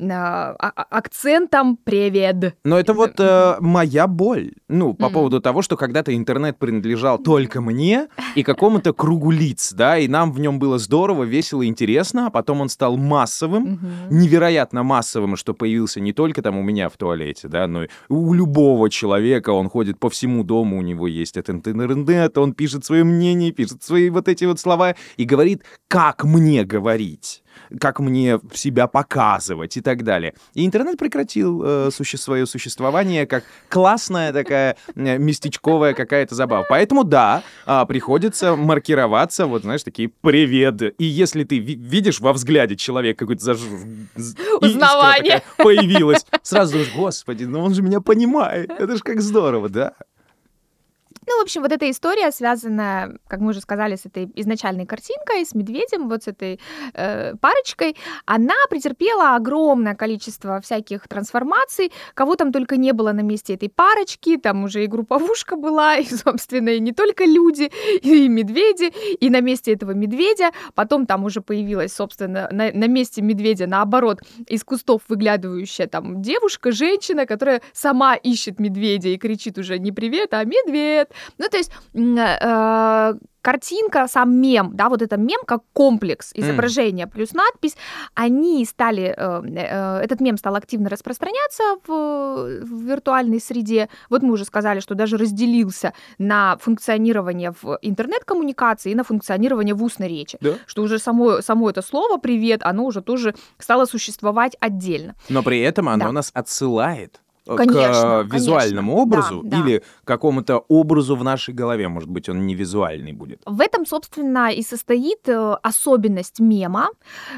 а, 0.09 0.55
а, 0.59 0.85
акцентом 0.89 1.77
«привет». 1.77 2.55
Но 2.63 2.79
это 2.79 2.93
вот 2.93 3.19
э, 3.19 3.57
моя 3.59 4.07
боль. 4.07 4.53
Ну, 4.67 4.93
по 4.93 5.05
mm. 5.05 5.13
поводу 5.13 5.41
того, 5.41 5.61
что 5.61 5.77
когда-то 5.77 6.15
интернет 6.15 6.57
принадлежал 6.57 7.19
только 7.19 7.61
мне 7.61 8.07
и 8.35 8.43
какому-то 8.43 8.93
кругу 8.93 9.31
лиц, 9.31 9.73
да, 9.73 9.97
и 9.97 10.07
нам 10.07 10.31
в 10.31 10.39
нем 10.39 10.57
было 10.59 10.79
здорово, 10.79 11.23
весело, 11.23 11.65
интересно, 11.65 12.27
а 12.27 12.29
потом 12.29 12.61
он 12.61 12.69
стал 12.69 12.97
массовым, 12.97 13.65
mm-hmm. 13.65 14.13
невероятно 14.13 14.83
массовым, 14.83 15.35
что 15.35 15.53
появился 15.53 15.99
не 15.99 16.13
только 16.13 16.41
там 16.41 16.57
у 16.57 16.63
меня 16.63 16.89
в 16.89 16.97
туалете, 16.97 17.47
да, 17.47 17.67
но 17.67 17.83
и 17.83 17.87
у 18.09 18.33
любого 18.33 18.89
человека, 18.89 19.51
он 19.51 19.69
ходит 19.69 19.99
по 19.99 20.09
всему 20.09 20.43
дому, 20.43 20.77
у 20.77 20.81
него 20.81 21.07
есть 21.07 21.37
этот 21.37 21.67
интернет, 21.67 22.37
он 22.37 22.53
пишет 22.53 22.85
свое 22.85 23.03
мнение, 23.03 23.51
пишет 23.51 23.83
свои 23.83 24.09
вот 24.09 24.27
эти 24.27 24.45
вот 24.45 24.59
слова 24.59 24.95
и 25.17 25.25
говорит 25.25 25.64
как 25.87 26.23
мне 26.23 26.63
говорить 26.63 27.43
как 27.79 27.99
мне 27.99 28.39
себя 28.53 28.87
показывать 28.87 29.77
и 29.77 29.81
так 29.81 30.03
далее. 30.03 30.33
И 30.53 30.65
интернет 30.65 30.97
прекратил 30.97 31.63
э, 31.63 31.89
суще 31.91 32.17
свое 32.17 32.45
существование 32.45 33.25
как 33.25 33.43
классная 33.69 34.33
такая 34.33 34.77
э, 34.95 35.17
местечковая 35.17 35.93
какая-то 35.93 36.35
забава. 36.35 36.65
Поэтому 36.67 37.03
да, 37.03 37.43
э, 37.65 37.85
приходится 37.87 38.55
маркироваться, 38.55 39.45
вот 39.45 39.63
знаешь, 39.63 39.83
такие 39.83 40.09
привет. 40.21 40.81
И 40.99 41.05
если 41.05 41.43
ты 41.43 41.59
ви- 41.59 41.75
видишь 41.75 42.19
во 42.19 42.33
взгляде 42.33 42.75
человека 42.75 43.25
какой-то 43.25 43.43
заж... 43.43 43.59
Узнавание 44.61 45.41
появилась, 45.57 46.25
сразу 46.43 46.73
думаешь, 46.73 46.93
господи, 46.95 47.45
ну 47.45 47.61
он 47.61 47.73
же 47.73 47.81
меня 47.81 48.01
понимает. 48.01 48.71
Это 48.71 48.95
же 48.95 49.03
как 49.03 49.21
здорово, 49.21 49.69
да? 49.69 49.93
Ну, 51.27 51.39
в 51.39 51.41
общем, 51.41 51.61
вот 51.61 51.71
эта 51.71 51.89
история, 51.89 52.31
связанная, 52.31 53.17
как 53.27 53.39
мы 53.39 53.49
уже 53.49 53.61
сказали, 53.61 53.95
с 53.95 54.05
этой 54.05 54.29
изначальной 54.35 54.85
картинкой, 54.85 55.45
с 55.45 55.55
медведем, 55.55 56.07
вот 56.07 56.23
с 56.23 56.27
этой 56.27 56.59
э, 56.93 57.33
парочкой, 57.41 57.95
она 58.25 58.53
претерпела 58.69 59.35
огромное 59.35 59.95
количество 59.95 60.61
всяких 60.61 61.07
трансформаций, 61.07 61.91
кого 62.13 62.35
там 62.35 62.51
только 62.51 62.77
не 62.77 62.93
было 62.93 63.11
на 63.11 63.21
месте 63.21 63.55
этой 63.55 63.69
парочки, 63.69 64.37
там 64.37 64.63
уже 64.63 64.83
и 64.83 64.87
групповушка 64.87 65.55
была, 65.55 65.97
и, 65.97 66.05
собственно, 66.25 66.69
и 66.69 66.79
не 66.79 66.91
только 66.91 67.25
люди, 67.25 67.71
и 68.01 68.27
медведи, 68.27 68.93
и 69.19 69.29
на 69.29 69.41
месте 69.41 69.73
этого 69.73 69.91
медведя, 69.91 70.51
потом 70.75 71.05
там 71.05 71.23
уже 71.23 71.41
появилась, 71.41 71.93
собственно, 71.93 72.47
на, 72.51 72.71
на 72.71 72.87
месте 72.87 73.21
медведя, 73.21 73.65
наоборот, 73.67 74.19
из 74.47 74.63
кустов 74.63 75.01
выглядывающая 75.07 75.87
там 75.87 76.21
девушка, 76.21 76.71
женщина, 76.71 77.25
которая 77.25 77.61
сама 77.73 78.15
ищет 78.15 78.59
медведя 78.59 79.09
и 79.09 79.17
кричит 79.17 79.57
уже 79.57 79.79
не 79.79 79.91
привет, 79.91 80.33
а 80.33 80.43
медведь, 80.43 81.07
Ну, 81.37 81.45
то 81.49 81.57
есть 81.57 81.71
э, 81.93 83.13
картинка, 83.41 84.07
сам 84.07 84.35
мем, 84.41 84.71
да, 84.73 84.89
вот 84.89 85.03
это 85.03 85.17
мем 85.17 85.41
как 85.45 85.61
комплекс 85.71 86.31
изображения 86.33 87.05
плюс 87.05 87.33
надпись, 87.33 87.77
они 88.15 88.65
стали, 88.65 89.13
э, 89.15 89.41
э, 89.45 89.99
этот 90.03 90.19
мем 90.19 90.37
стал 90.37 90.55
активно 90.55 90.89
распространяться 90.89 91.63
в, 91.85 92.63
в 92.63 92.81
виртуальной 92.89 93.39
среде. 93.39 93.87
Вот 94.09 94.23
мы 94.23 94.33
уже 94.33 94.45
сказали, 94.45 94.79
что 94.79 94.95
даже 94.95 95.17
разделился 95.17 95.93
на 96.17 96.57
функционирование 96.57 97.53
в 97.61 97.77
интернет-коммуникации 97.83 98.91
и 98.91 98.95
на 98.95 99.03
функционирование 99.03 99.75
в 99.75 99.83
устной 99.83 100.07
речи. 100.07 100.39
Да. 100.41 100.53
Что 100.65 100.81
уже 100.81 100.97
само, 100.97 101.41
само 101.41 101.69
это 101.69 101.83
слово 101.83 102.17
«привет», 102.17 102.61
оно 102.63 102.85
уже 102.85 103.01
тоже 103.01 103.35
стало 103.59 103.85
существовать 103.85 104.57
отдельно. 104.59 105.13
Но 105.29 105.43
при 105.43 105.59
этом 105.59 105.87
оно 105.87 106.05
Да. 106.05 106.11
нас 106.11 106.31
отсылает 106.33 107.21
Конечно, 107.45 108.25
к 108.29 108.33
визуальному 108.33 108.91
конечно. 108.93 109.01
образу 109.03 109.41
Да, 109.43 109.57
да. 109.57 109.63
или 109.63 109.79
к 110.03 110.07
какому-то 110.07 110.59
образу 110.67 111.15
в 111.15 111.23
нашей 111.23 111.53
голове. 111.53 111.87
Может 111.87 112.09
быть, 112.09 112.29
он 112.29 112.45
не 112.45 112.55
визуальный 112.55 113.11
будет. 113.13 113.41
В 113.45 113.61
этом, 113.61 113.85
собственно, 113.85 114.51
и 114.51 114.61
состоит 114.63 115.27
э, 115.29 115.55
особенность 115.61 116.39
мема, 116.39 116.89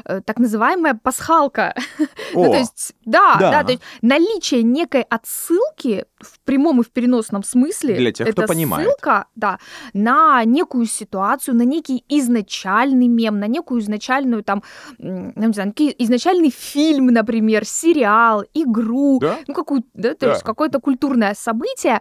э, 0.04 0.20
так 0.24 0.38
называемая 0.38 0.94
пасхалка. 0.94 1.74
Ну, 2.34 2.42
О, 2.42 2.52
то 2.52 2.58
есть, 2.58 2.94
да, 3.04 3.36
Да. 3.40 3.50
да, 3.50 3.64
то 3.64 3.72
есть 3.72 3.82
наличие 4.02 4.62
некой 4.62 5.02
отсылки 5.02 6.04
в 6.20 6.40
прямом 6.44 6.80
и 6.80 6.84
в 6.84 6.90
переносном 6.90 7.42
смысле. 7.42 7.96
Для 7.96 8.12
тех, 8.12 8.28
кто 8.28 8.42
это 8.42 8.48
понимает. 8.52 8.86
ссылка, 8.86 9.26
да, 9.34 9.58
на 9.94 10.44
некую 10.44 10.86
ситуацию, 10.86 11.54
на 11.56 11.62
некий 11.62 12.04
изначальный 12.08 13.08
мем, 13.08 13.38
на 13.38 13.46
некую 13.46 13.80
изначальную 13.80 14.42
там, 14.44 14.62
ну, 14.98 15.32
не 15.36 15.52
знаю, 15.52 15.72
изначальный 15.98 16.50
фильм, 16.50 17.06
например, 17.06 17.64
сериал, 17.64 18.44
игру, 18.54 19.18
Да? 19.20 19.38
ну 19.46 19.54
какую, 19.54 19.84
да, 19.98 20.14
то 20.14 20.26
Да. 20.26 20.32
есть 20.32 20.42
какое-то 20.44 20.80
культурное 20.80 21.34
событие, 21.34 22.00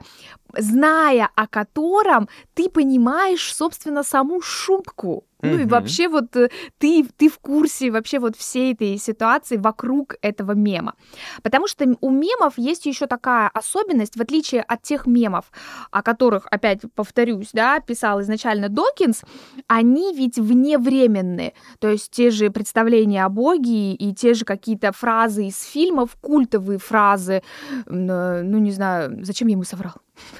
зная 0.58 1.30
о 1.36 1.48
котором 1.48 2.30
ты 2.54 2.70
понимаешь, 2.70 3.54
собственно, 3.54 4.04
саму 4.04 4.42
шутку. 4.42 5.25
Ну 5.41 5.53
и 5.53 5.58
Мгм. 5.60 5.67
вообще 5.70 6.08
вот 6.08 6.36
э, 6.36 6.50
ты, 6.79 7.06
ты 7.15 7.29
в 7.29 7.38
курсе 7.39 7.91
вообще 7.91 8.20
вот 8.20 8.36
всей 8.36 8.74
этой 8.74 8.98
ситуации 8.98 9.58
вокруг 9.58 10.15
этого 10.22 10.53
мема. 10.53 10.96
Потому 11.44 11.67
что 11.67 11.86
у 12.01 12.10
мемов 12.10 12.58
есть 12.58 12.86
еще 12.88 13.06
такая 13.06 13.50
особенность, 13.50 14.17
в 14.17 14.22
отличие 14.22 14.62
от 14.62 14.82
тех 14.82 15.06
мемов, 15.06 15.46
о 15.91 16.01
которых, 16.01 16.48
опять 16.50 16.82
повторюсь, 16.96 17.50
да, 17.53 17.79
писал 17.79 18.22
изначально 18.22 18.70
Докинс, 18.70 19.22
они 19.67 20.13
ведь 20.15 20.38
вневременные. 20.39 21.53
То 21.79 21.89
есть 21.89 22.10
те 22.12 22.32
же 22.32 22.50
представления 22.50 23.24
о 23.24 23.29
Боге 23.29 23.94
и 23.94 24.13
те 24.15 24.34
же 24.34 24.44
какие-то 24.44 24.91
фразы 24.91 25.46
из 25.48 25.62
фильмов, 25.62 26.17
культовые 26.20 26.79
фразы, 26.79 27.44
э, 27.86 28.41
ну 28.41 28.58
не 28.58 28.72
знаю, 28.72 29.24
зачем 29.24 29.48
я 29.50 29.53
ему 29.53 29.63
соврал? 29.63 29.94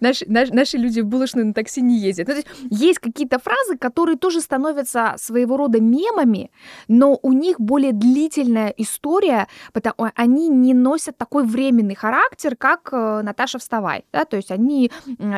Наши, 0.00 0.24
наш- 0.26 0.50
наши 0.50 0.76
люди 0.76 1.00
в 1.00 1.06
булочную 1.06 1.46
на 1.46 1.54
такси 1.54 1.80
не 1.80 1.98
ездят. 1.98 2.28
Ну, 2.28 2.34
есть 2.70 2.98
какие-то 2.98 3.38
фразы, 3.38 3.76
которые 3.78 4.16
тоже 4.16 4.40
становятся 4.40 5.14
своего 5.16 5.56
рода 5.56 5.80
мемами, 5.80 6.50
но 6.88 7.18
у 7.22 7.32
них 7.32 7.60
более 7.60 7.92
длительная 7.92 8.74
история, 8.76 9.48
потому 9.72 10.10
они 10.14 10.48
не 10.48 10.74
носят 10.74 11.16
такой 11.16 11.44
временный 11.44 11.94
характер, 11.94 12.56
как 12.56 12.88
э, 12.92 13.22
Наташа 13.22 13.58
Вставай. 13.58 14.04
Да? 14.12 14.24
То 14.24 14.36
есть 14.36 14.50
они... 14.50 14.90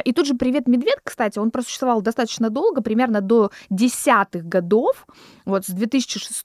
И 0.04 0.12
тут 0.12 0.26
же 0.26 0.34
«Привет, 0.34 0.68
медведь», 0.68 0.98
кстати, 1.02 1.38
он 1.38 1.50
просуществовал 1.50 2.02
достаточно 2.02 2.50
долго, 2.50 2.82
примерно 2.82 3.20
до 3.20 3.50
десятых 3.70 4.46
годов, 4.46 5.06
вот 5.44 5.64
с 5.64 5.68
2006 5.68 6.44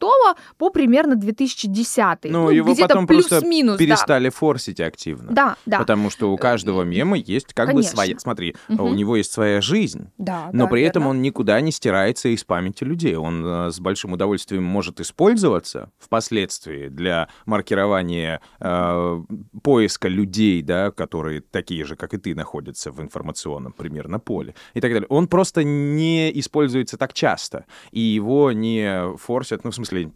по 0.57 0.69
примерно 0.69 1.15
2010. 1.15 2.25
Ну, 2.25 2.49
его 2.49 2.73
где-то 2.73 2.87
потом 2.87 3.07
просто 3.07 3.39
плюс-минус, 3.39 3.77
да. 3.77 3.85
перестали 3.85 4.29
форсить 4.29 4.79
активно. 4.79 5.31
Да, 5.31 5.44
да. 5.65 5.79
Потому 5.79 6.09
что 6.09 6.31
у 6.31 6.37
каждого 6.37 6.83
мема 6.83 7.17
есть 7.17 7.53
как 7.53 7.67
Конечно. 7.67 7.91
бы 7.91 7.95
своя... 7.95 8.19
Смотри, 8.19 8.55
Мгм. 8.69 8.81
у 8.81 8.93
него 8.93 9.15
есть 9.17 9.31
своя 9.31 9.61
жизнь, 9.61 10.09
Да, 10.17 10.49
но 10.53 10.65
да, 10.65 10.69
при 10.71 10.81
этом 10.81 11.03
верно. 11.03 11.09
он 11.11 11.21
никуда 11.21 11.59
не 11.61 11.71
стирается 11.71 12.29
из 12.29 12.43
памяти 12.43 12.83
людей. 12.83 13.15
Он 13.15 13.45
э, 13.45 13.71
с 13.71 13.79
большим 13.79 14.13
удовольствием 14.13 14.63
может 14.63 14.99
использоваться 14.99 15.89
впоследствии 15.99 16.87
для 16.89 17.27
маркирования 17.45 18.41
э, 18.59 19.23
поиска 19.63 20.07
людей, 20.07 20.61
да, 20.61 20.91
которые 20.91 21.41
такие 21.41 21.83
же, 21.85 21.95
как 21.95 22.13
и 22.13 22.17
ты, 22.17 22.35
находятся 22.35 22.91
в 22.91 23.01
информационном 23.01 23.73
примерно 23.73 24.19
поле 24.19 24.55
и 24.73 24.81
так 24.81 24.91
далее. 24.91 25.07
Он 25.09 25.27
просто 25.27 25.63
не 25.63 26.31
используется 26.39 26.97
так 26.97 27.13
часто, 27.13 27.65
и 27.91 27.99
его 27.99 28.51
не 28.51 29.15
форсят, 29.17 29.63
ну, 29.63 29.71
в 29.71 29.75
смысле, 29.75 30.11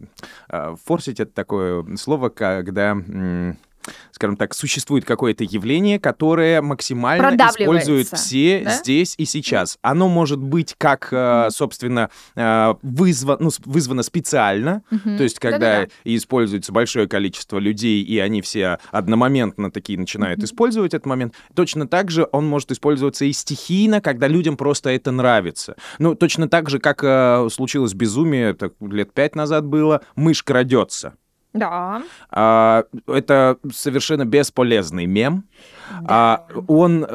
э, 0.50 0.76
форсить— 0.86 1.20
это 1.22 1.32
такое 1.34 1.86
слово, 1.98 2.30
когда... 2.30 2.92
м, 2.92 3.58
скажем 4.12 4.38
так, 4.38 4.54
существует 4.54 5.06
какое-то 5.06 5.44
явление, 5.44 6.00
которое 6.00 6.62
максимально 6.62 7.36
используют 7.36 8.08
все 8.10 8.62
да? 8.64 8.72
здесь 8.72 9.16
и 9.18 9.26
сейчас. 9.26 9.78
Оно 9.82 10.10
может 10.10 10.40
быть 10.40 10.76
как, 10.78 11.10
э, 11.12 11.50
собственно, 11.52 12.10
э, 12.36 12.74
вызвано, 12.82 13.38
ну, 13.46 13.50
вызвано 13.66 14.04
специально, 14.04 14.84
Мгм. 14.92 15.18
то 15.18 15.24
есть 15.24 15.40
когда 15.40 15.60
Да-да-да. 15.60 15.92
используется 16.04 16.72
большое 16.72 17.08
количество 17.08 17.58
людей, 17.58 18.02
и 18.04 18.20
они 18.20 18.42
все 18.42 18.80
одномоментно 18.92 19.72
такие 19.72 19.98
начинают 19.98 20.40
Мгм. 20.40 20.46
использовать 20.46 20.94
этот 20.94 21.06
момент, 21.06 21.34
точно 21.54 21.88
так 21.88 22.12
же 22.12 22.28
он 22.32 22.48
может 22.48 22.72
использоваться 22.72 23.26
и 23.26 23.32
стихийно, 23.34 24.02
когда 24.02 24.28
людям 24.28 24.58
просто 24.58 24.90
это 24.90 25.12
нравится. 25.12 25.76
Ну, 25.98 26.16
точно 26.16 26.48
так 26.50 26.70
же, 26.70 26.80
как 26.80 27.04
э, 27.04 27.48
случилось 27.52 27.94
безумие, 27.94 28.54
так, 28.54 28.74
лет 28.82 29.14
пять 29.14 29.36
назад 29.36 29.66
было, 29.66 30.02
мышь 30.16 30.44
крадется. 30.44 31.14
Да. 31.54 32.04
А, 32.30 32.84
это 33.08 33.58
совершенно 33.72 34.26
бесполезный 34.26 35.06
мем. 35.06 35.46
А, 36.06 36.46
он, 36.68 37.06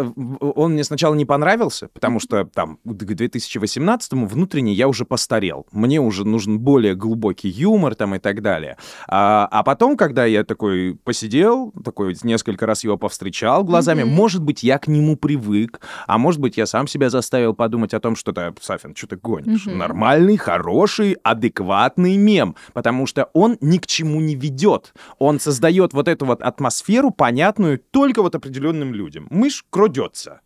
он 0.40 0.72
мне 0.72 0.84
сначала 0.84 1.14
не 1.14 1.24
понравился, 1.24 1.88
потому 1.88 2.20
что 2.20 2.44
там 2.44 2.78
к 2.84 3.02
2018-му 3.02 4.26
внутренне 4.26 4.72
я 4.72 4.88
уже 4.88 5.04
постарел. 5.04 5.66
Мне 5.72 6.00
уже 6.00 6.24
нужен 6.26 6.58
более 6.58 6.94
глубокий 6.94 7.48
юмор 7.48 7.94
там 7.94 8.14
и 8.14 8.18
так 8.18 8.42
далее. 8.42 8.76
А, 9.08 9.48
а 9.50 9.62
потом, 9.62 9.96
когда 9.96 10.24
я 10.24 10.44
такой 10.44 10.96
посидел, 11.04 11.72
такой 11.84 12.16
несколько 12.22 12.66
раз 12.66 12.84
его 12.84 12.96
повстречал 12.96 13.64
глазами, 13.64 14.02
Мгм. 14.02 14.12
может 14.14 14.42
быть, 14.42 14.62
я 14.62 14.78
к 14.78 14.88
нему 14.88 15.16
привык, 15.16 15.80
а 16.06 16.18
может 16.18 16.40
быть, 16.40 16.56
я 16.56 16.66
сам 16.66 16.86
себя 16.86 17.10
заставил 17.10 17.54
подумать 17.54 17.94
о 17.94 18.00
том, 18.00 18.16
что 18.16 18.32
да, 18.32 18.52
Сафин, 18.60 18.94
что 18.96 19.06
ты 19.08 19.16
гонишь? 19.16 19.66
Мгм. 19.66 19.78
Нормальный, 19.78 20.36
хороший, 20.36 21.16
адекватный 21.22 22.16
мем, 22.16 22.56
потому 22.72 23.06
что 23.06 23.28
он 23.32 23.56
ни 23.60 23.78
к 23.78 23.86
чему 23.86 24.20
не 24.20 24.34
ведет. 24.34 24.92
Он 25.18 25.38
создает 25.40 25.92
вот 25.92 26.08
эту 26.08 26.26
вот 26.26 26.42
атмосферу, 26.42 27.10
понятную 27.10 27.78
только 27.90 28.22
вот 28.22 28.34
определенным 28.64 28.94
людям. 28.94 29.26
Мышь 29.30 29.64
крадется. 29.71 30.40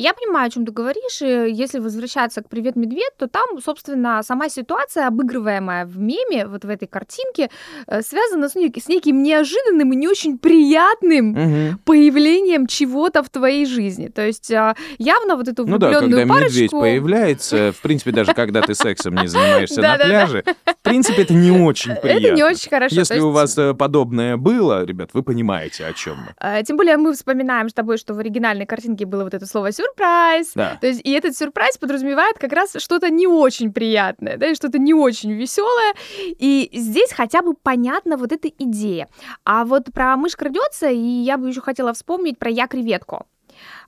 Я 0.00 0.14
понимаю, 0.14 0.46
о 0.46 0.50
чем 0.50 0.64
ты 0.64 0.72
говоришь, 0.72 1.20
и 1.20 1.50
если 1.52 1.78
возвращаться 1.78 2.40
к 2.42 2.48
«Привет, 2.48 2.74
медведь», 2.74 3.12
то 3.18 3.26
там, 3.28 3.60
собственно, 3.62 4.22
сама 4.22 4.48
ситуация, 4.48 5.06
обыгрываемая 5.06 5.84
в 5.84 5.98
меме, 5.98 6.46
вот 6.46 6.64
в 6.64 6.68
этой 6.70 6.88
картинке, 6.88 7.50
э, 7.86 8.00
связана 8.00 8.48
с, 8.48 8.56
нек- 8.56 8.80
с 8.80 8.88
неким 8.88 9.22
неожиданным 9.22 9.92
и 9.92 9.96
не 9.96 10.08
очень 10.08 10.38
приятным 10.38 11.26
Мгм. 11.32 11.78
появлением 11.84 12.66
чего-то 12.66 13.22
в 13.22 13.28
твоей 13.28 13.66
жизни. 13.66 14.08
То 14.08 14.22
есть 14.26 14.50
а, 14.52 14.74
явно 14.96 15.36
вот 15.36 15.48
эту 15.48 15.66
Ну 15.66 15.76
да, 15.76 15.88
влюбленную 15.90 16.26
когда 16.26 16.34
медведь 16.44 16.70
парочку... 16.70 16.80
появляется, 16.80 17.72
в 17.72 17.82
принципе, 17.82 18.12
даже 18.12 18.32
когда 18.32 18.62
ты 18.62 18.74
сексом 18.74 19.16
не 19.16 19.26
занимаешься 19.26 19.82
на 19.82 19.96
пляже, 19.98 20.44
в 20.66 20.82
принципе, 20.82 21.22
это 21.22 21.34
не 21.34 21.50
очень 21.50 21.94
приятно. 21.96 22.26
Это 22.26 22.34
не 22.36 22.42
очень 22.42 22.70
хорошо. 22.70 22.96
Если 22.96 23.18
у 23.18 23.30
вас 23.32 23.58
э, 23.58 23.74
подобное 23.74 24.38
было, 24.38 24.82
ребят, 24.84 25.10
вы 25.12 25.22
понимаете, 25.22 25.84
о 25.84 25.92
чем 25.92 26.16
мы. 26.16 26.34
э, 26.40 26.62
Тем 26.64 26.78
более 26.78 26.96
мы 26.96 27.12
вспоминаем 27.12 27.68
с 27.68 27.74
тобой, 27.74 27.98
что 27.98 28.14
в 28.14 28.18
оригинальной 28.18 28.64
картинке 28.64 29.04
было 29.04 29.24
вот 29.24 29.34
это 29.34 29.44
слово 29.46 29.72
«сюрприз», 29.96 30.52
Да. 30.54 30.78
То 30.80 30.86
есть, 30.86 31.00
и 31.04 31.10
этот 31.12 31.36
сюрприз 31.36 31.78
подразумевает 31.78 32.38
как 32.38 32.52
раз 32.52 32.74
что-то 32.78 33.10
не 33.10 33.26
очень 33.26 33.72
приятное, 33.72 34.36
да, 34.36 34.48
и 34.48 34.54
что-то 34.54 34.78
не 34.78 34.94
очень 34.94 35.32
веселое. 35.32 35.94
И 36.18 36.70
здесь 36.72 37.12
хотя 37.12 37.42
бы 37.42 37.54
понятна 37.54 38.16
вот 38.16 38.32
эта 38.32 38.48
идея. 38.48 39.08
А 39.44 39.64
вот 39.64 39.92
про 39.92 40.16
мышь 40.16 40.36
крадется, 40.36 40.88
и 40.88 40.98
я 40.98 41.36
бы 41.36 41.48
еще 41.48 41.60
хотела 41.60 41.92
вспомнить 41.92 42.38
про 42.38 42.50
я 42.50 42.66
креветку. 42.66 43.26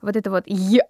Вот 0.03 0.15
это 0.17 0.29
вот 0.29 0.43
я 0.47 0.81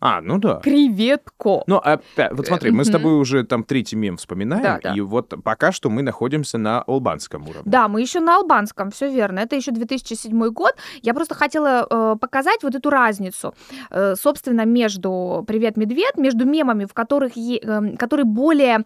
А, 0.00 0.20
ну 0.22 0.38
да. 0.38 0.56
креветко. 0.62 1.62
Ну, 1.66 1.76
опять, 1.76 2.32
вот 2.32 2.46
смотри, 2.46 2.70
мы 2.70 2.84
с 2.84 2.90
тобой 2.90 3.14
уже 3.20 3.44
там 3.44 3.62
третий 3.62 3.94
мем 3.94 4.16
вспоминаем, 4.16 4.62
Да, 4.62 4.80
да. 4.82 4.94
и 4.94 5.00
вот 5.00 5.34
пока 5.44 5.70
что 5.70 5.90
мы 5.90 6.02
находимся 6.02 6.56
на 6.56 6.80
албанском 6.82 7.42
уровне. 7.42 7.62
Да, 7.66 7.88
мы 7.88 8.00
еще 8.00 8.20
на 8.20 8.36
албанском, 8.36 8.90
все 8.90 9.10
верно. 9.10 9.40
Это 9.40 9.54
еще 9.54 9.70
2007 9.70 10.48
год. 10.48 10.74
Я 11.02 11.12
просто 11.12 11.34
хотела 11.34 11.86
э, 11.88 12.16
показать 12.18 12.62
вот 12.62 12.74
эту 12.74 12.88
разницу, 12.88 13.54
э, 13.90 14.14
собственно, 14.16 14.64
между 14.64 15.44
«Привет, 15.46 15.76
медведь», 15.76 16.16
между 16.16 16.46
мемами, 16.46 16.86
в 16.86 16.94
которых, 16.94 17.36
е- 17.36 17.60
эм, 17.62 17.96
которые 17.98 18.24
более, 18.24 18.84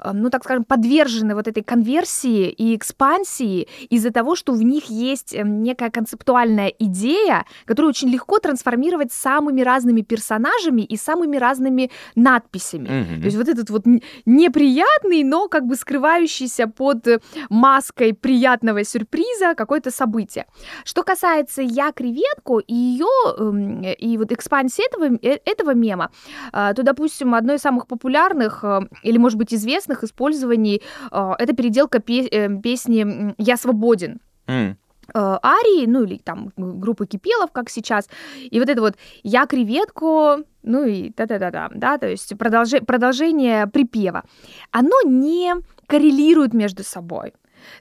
э, 0.00 0.10
ну, 0.12 0.28
так 0.28 0.44
скажем, 0.44 0.64
подвержены 0.64 1.34
вот 1.34 1.48
этой 1.48 1.62
конверсии 1.62 2.50
и 2.50 2.76
экспансии 2.76 3.68
из-за 3.88 4.10
того, 4.10 4.36
что 4.36 4.52
в 4.52 4.62
них 4.62 4.84
есть 4.90 5.34
эм, 5.34 5.62
некая 5.62 5.90
концептуальная 5.90 6.68
идея, 6.78 7.46
которую 7.64 7.88
очень 7.88 8.08
легко 8.10 8.38
трансформировать 8.38 9.13
самыми 9.14 9.62
разными 9.62 10.02
персонажами 10.02 10.82
и 10.82 10.96
самыми 10.96 11.36
разными 11.36 11.90
надписями. 12.16 12.88
Мгм. 12.88 13.20
То 13.20 13.24
есть 13.26 13.36
вот 13.36 13.48
этот 13.48 13.70
вот 13.70 13.86
неприятный, 14.26 15.22
но 15.24 15.48
как 15.48 15.66
бы 15.66 15.76
скрывающийся 15.76 16.66
под 16.66 17.06
э, 17.08 17.20
маской 17.50 18.14
приятного 18.14 18.84
сюрприза 18.84 19.54
какое-то 19.54 19.90
событие. 19.90 20.46
Что 20.84 21.02
касается 21.02 21.62
«Я 21.62 21.92
креветку» 21.92 22.58
и 22.58 22.74
ее, 22.74 23.94
и 23.98 24.18
вот 24.18 24.32
экспансии 24.32 24.84
этого, 24.86 25.18
э, 25.22 25.38
этого 25.44 25.74
мема, 25.74 26.10
а, 26.52 26.74
то, 26.74 26.82
допустим, 26.82 27.34
одно 27.34 27.54
из 27.54 27.60
самых 27.60 27.86
популярных 27.86 28.64
э, 28.64 28.80
или, 29.02 29.18
может 29.18 29.38
быть, 29.38 29.54
известных 29.54 30.04
использований 30.04 30.82
э, 31.12 31.32
это 31.38 31.54
переделка 31.54 32.00
пе- 32.00 32.28
э, 32.28 32.60
песни 32.60 33.34
«Я 33.38 33.56
свободен» 33.56 34.20
М. 34.46 34.76
э, 35.12 35.38
Арии, 35.42 35.86
ну 35.86 36.04
или 36.04 36.18
там 36.18 36.52
группы 36.56 37.06
Кипелов, 37.06 37.50
как 37.52 37.70
сейчас, 37.70 38.08
и 38.38 38.58
вот 38.60 38.68
это 38.68 38.80
вот 38.80 38.94
«Я 39.22 39.46
креветку», 39.46 40.44
ну 40.62 40.84
и 40.84 41.10
та-та-та-та, 41.10 41.70
да, 41.74 41.98
то 41.98 42.08
есть 42.08 42.32
продолжи- 42.32 42.84
продолжение 42.84 43.66
припева, 43.66 44.22
оно 44.70 45.02
не 45.04 45.54
коррелирует 45.86 46.54
между 46.54 46.82
собой. 46.82 47.34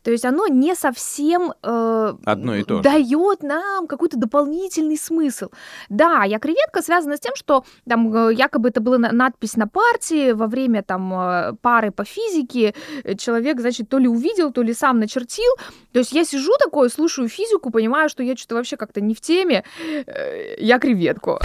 То 0.04 0.12
есть 0.12 0.26
оно 0.26 0.48
не 0.48 0.76
совсем 0.76 1.54
э, 1.64 2.14
Одно 2.26 2.56
и 2.56 2.64
то 2.64 2.78
же. 2.78 2.84
дает 2.84 3.44
нам 3.44 3.88
какой-то 3.88 4.18
дополнительный 4.18 4.98
смысл. 4.98 5.50
Да, 5.90 6.24
я 6.24 6.40
креветка 6.40 6.82
связана 6.82 7.18
с 7.18 7.20
тем, 7.20 7.36
что 7.36 7.64
там 7.88 8.14
э, 8.30 8.34
якобы 8.34 8.70
это 8.70 8.82
была 8.82 8.98
на- 8.98 9.12
надпись 9.12 9.56
на 9.58 9.68
партии 9.68 10.32
во 10.34 10.48
время 10.48 10.84
там 10.84 11.14
э, 11.14 11.54
пары 11.62 11.92
по 11.92 12.04
физике. 12.06 12.74
Э, 13.04 13.16
Человек, 13.16 13.60
значит, 13.62 13.90
то 13.90 13.98
ли 14.00 14.08
увидел, 14.08 14.52
то 14.52 14.62
ли 14.62 14.74
сам 14.74 15.00
начертил. 15.00 15.52
То 15.92 16.00
есть 16.00 16.12
я 16.14 16.26
сижу 16.26 16.52
такое, 16.60 16.90
слушаю 16.90 17.28
физику, 17.30 17.70
понимаю, 17.72 18.10
что 18.10 18.24
я 18.24 18.36
что-то 18.36 18.56
вообще 18.56 18.78
как-то 18.78 19.02
не 19.02 19.14
в 19.16 19.22
теме. 19.22 19.64
Э, 20.06 20.56
Я 20.58 20.80
креветку. 20.80 21.40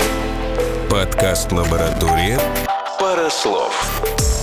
Подкаст 0.91 1.53
«Лаборатория». 1.53 2.39
Пара 2.99 3.29
слов. 3.31 4.38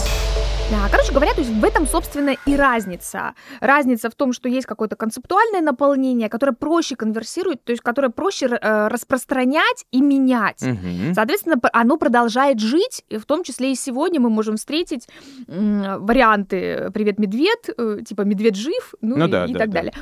Да, 0.71 0.89
короче 0.89 1.11
говоря, 1.13 1.31
то 1.35 1.41
есть 1.41 1.51
в 1.53 1.63
этом, 1.63 1.85
собственно, 1.85 2.35
и 2.47 2.55
разница. 2.55 3.35
Разница 3.59 4.09
в 4.09 4.15
том, 4.15 4.33
что 4.33 4.49
есть 4.49 4.65
какое-то 4.65 4.95
концептуальное 4.95 5.61
наполнение, 5.61 6.27
которое 6.27 6.53
проще 6.53 6.95
конверсирует, 6.95 7.63
то 7.63 7.71
есть 7.71 7.83
которое 7.83 8.09
проще 8.09 8.47
э, 8.47 8.87
распространять 8.87 9.85
и 9.91 10.01
менять. 10.01 10.63
Мгм. 10.63 11.13
Соответственно, 11.13 11.57
оно 11.71 11.97
продолжает 11.97 12.59
жить, 12.59 13.03
и 13.09 13.17
в 13.17 13.25
том 13.25 13.43
числе 13.43 13.73
и 13.73 13.75
сегодня 13.75 14.19
мы 14.19 14.31
можем 14.31 14.57
встретить 14.57 15.07
варианты 15.47 16.89
«Привет, 16.91 17.19
медведь», 17.19 17.69
э, 17.77 17.99
типа 18.03 18.21
«Медведь 18.21 18.55
жив», 18.55 18.95
ну, 19.01 19.17
Ну 19.17 19.27
и, 19.27 19.29
да, 19.29 19.45
и 19.45 19.53
да, 19.53 19.59
так 19.59 19.69
да. 19.69 19.73
далее. 19.73 19.93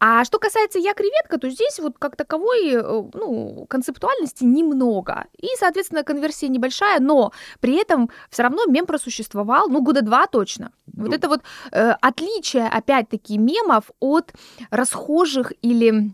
А 0.00 0.24
что 0.24 0.38
касается 0.38 0.78
«Я 0.78 0.94
креветка», 0.94 1.38
то 1.38 1.50
здесь 1.50 1.78
вот 1.80 1.98
как 1.98 2.16
таковой, 2.16 2.72
э, 2.72 2.82
ну, 3.12 3.66
концептуальности 3.68 4.44
немного. 4.44 5.26
И, 5.36 5.48
соответственно, 5.58 6.02
конверсия 6.02 6.48
небольшая, 6.48 6.98
но 6.98 7.32
при 7.60 7.76
этом 7.76 8.08
все 8.30 8.44
равно 8.44 8.64
мем 8.66 8.86
просуществовал, 8.86 9.68
ну, 9.68 9.82
года 9.82 9.97
два 10.02 10.26
точно. 10.26 10.70
Вот 10.96 11.08
Ну. 11.08 11.14
это 11.14 11.28
вот 11.28 11.40
э, 11.72 11.92
отличие, 12.00 12.66
опять-таки, 12.68 13.38
мемов 13.38 13.90
от 14.00 14.32
расхожих 14.70 15.52
или 15.62 16.12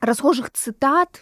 расхожих 0.00 0.50
цитат 0.50 1.20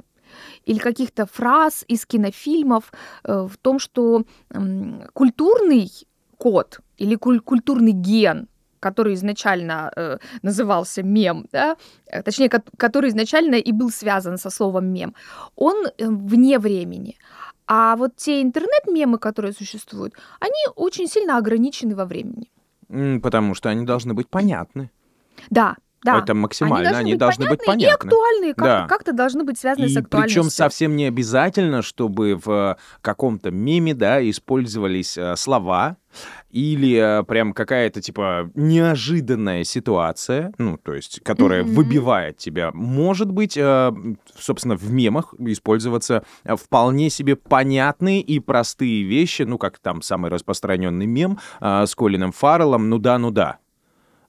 или 0.64 0.78
каких-то 0.78 1.26
фраз 1.26 1.84
из 1.88 2.04
кинофильмов 2.06 2.92
э, 3.24 3.46
в 3.48 3.56
том, 3.56 3.78
что 3.78 4.24
м, 4.50 5.02
культурный 5.12 5.90
код 6.38 6.80
или 6.98 7.16
куль- 7.16 7.40
культурный 7.40 7.92
ген 7.92 8.48
который 8.80 9.14
изначально 9.14 9.90
э, 9.96 10.18
назывался 10.42 11.02
мем, 11.02 11.46
да, 11.52 11.76
э, 12.06 12.22
точнее, 12.22 12.50
ко- 12.50 12.62
который 12.76 13.08
изначально 13.08 13.54
и 13.54 13.72
был 13.72 13.90
связан 13.90 14.36
со 14.36 14.50
словом 14.50 14.92
мем, 14.92 15.14
он 15.56 15.86
э, 15.86 16.06
вне 16.06 16.58
времени. 16.58 17.16
А 17.66 17.96
вот 17.96 18.16
те 18.16 18.42
интернет-мемы, 18.42 19.18
которые 19.18 19.52
существуют, 19.52 20.14
они 20.40 20.52
очень 20.76 21.06
сильно 21.08 21.38
ограничены 21.38 21.94
во 21.96 22.04
времени. 22.04 22.50
Потому 23.20 23.54
что 23.54 23.70
они 23.70 23.84
должны 23.84 24.14
быть 24.14 24.28
понятны. 24.28 24.90
Да, 25.50 25.76
да. 26.04 26.18
Это 26.18 26.34
максимально. 26.34 26.96
Они 26.96 27.16
должны 27.16 27.48
быть 27.48 27.60
И 27.62 27.66
понятны. 27.66 28.08
актуальные, 28.08 28.54
как- 28.54 28.64
Да. 28.64 28.86
как-то 28.88 29.12
должны 29.12 29.42
быть 29.44 29.58
связаны 29.58 29.88
с 29.88 29.96
И 29.96 29.98
актуальностью. 29.98 30.42
причем 30.42 30.50
совсем 30.50 30.94
не 30.96 31.06
обязательно, 31.06 31.82
чтобы 31.82 32.36
в 32.36 32.48
э, 32.50 32.76
каком-то 33.00 33.50
меме, 33.50 33.94
да, 33.94 34.20
использовались 34.28 35.16
э, 35.18 35.34
слова 35.36 35.96
или 36.50 37.20
э, 37.20 37.24
прям 37.24 37.52
какая-то 37.52 38.00
типа 38.00 38.50
неожиданная 38.54 39.64
ситуация, 39.64 40.52
ну, 40.58 40.76
то 40.78 40.94
есть, 40.94 41.20
которая 41.24 41.64
Мгм. 41.64 41.74
выбивает 41.74 42.36
тебя. 42.36 42.70
Может 42.72 43.30
быть, 43.32 43.58
собственно, 44.38 44.76
в 44.76 44.90
мемах 44.92 45.34
использоваться 45.38 46.22
вполне 46.44 47.10
себе 47.10 47.34
понятные 47.36 48.20
и 48.20 48.38
простые 48.38 49.02
вещи, 49.04 49.42
ну, 49.42 49.58
как 49.58 49.78
там 49.78 50.02
самый 50.02 50.30
распространенный 50.30 51.06
мем 51.06 51.38
с 51.60 51.94
Колином 51.94 52.32
Фарреллом 52.32 52.88
«Ну 52.88 52.98
да, 52.98 53.18
ну 53.18 53.30
да». 53.30 53.58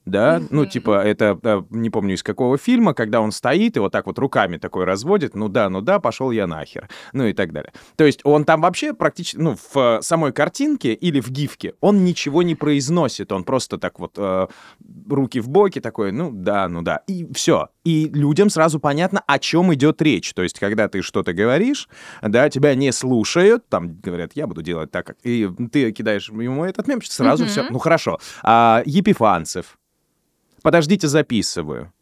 Да, 0.06 0.40
ну, 0.50 0.66
типа, 0.66 1.02
это, 1.04 1.38
э, 1.42 1.62
не 1.70 1.90
помню 1.90 2.14
из 2.14 2.22
какого 2.22 2.58
фильма, 2.58 2.94
когда 2.94 3.20
он 3.20 3.32
стоит 3.32 3.76
и 3.76 3.80
вот 3.80 3.90
так 3.90 4.06
вот 4.06 4.18
руками 4.18 4.56
такой 4.56 4.84
разводит, 4.84 5.34
ну 5.34 5.48
да, 5.48 5.68
ну 5.68 5.80
да, 5.80 5.98
пошел 5.98 6.30
я 6.30 6.46
нахер, 6.46 6.88
ну 7.12 7.24
и 7.26 7.32
так 7.32 7.52
далее. 7.52 7.72
То 7.96 8.04
есть 8.04 8.20
он 8.22 8.44
там 8.44 8.60
вообще 8.60 8.94
практически, 8.94 9.36
ну, 9.36 9.56
в 9.56 9.76
э, 9.76 10.02
самой 10.02 10.32
картинке 10.32 10.94
или 10.94 11.20
в 11.20 11.30
гифке 11.30 11.74
он 11.80 12.04
ничего 12.04 12.42
не 12.44 12.54
произносит, 12.54 13.32
он 13.32 13.42
просто 13.42 13.78
так 13.78 13.98
вот 13.98 14.12
э, 14.16 14.46
руки 15.10 15.40
в 15.40 15.48
боки 15.48 15.80
такой, 15.80 16.12
ну 16.12 16.30
да, 16.32 16.68
ну 16.68 16.82
да, 16.82 17.02
и 17.08 17.26
все. 17.34 17.68
И 17.84 18.08
людям 18.08 18.48
сразу 18.48 18.78
понятно, 18.78 19.22
о 19.26 19.38
чем 19.38 19.74
идет 19.74 20.00
речь. 20.02 20.32
То 20.34 20.42
есть, 20.42 20.58
когда 20.58 20.88
ты 20.88 21.02
что-то 21.02 21.32
говоришь, 21.32 21.88
да, 22.22 22.48
тебя 22.48 22.74
не 22.74 22.92
слушают, 22.92 23.68
там 23.68 23.96
говорят, 24.00 24.32
я 24.34 24.46
буду 24.46 24.62
делать 24.62 24.90
так, 24.90 25.06
как... 25.06 25.16
И 25.24 25.48
ты 25.72 25.90
кидаешь 25.92 26.28
ему 26.28 26.64
этот 26.64 26.86
мем, 26.88 27.00
сразу 27.02 27.44
Мгм. 27.44 27.50
все, 27.50 27.66
ну 27.70 27.78
хорошо. 27.78 28.18
А, 28.42 28.82
Епифанцев. 28.86 29.78
Подождите, 30.62 31.08
записываю. 31.08 31.92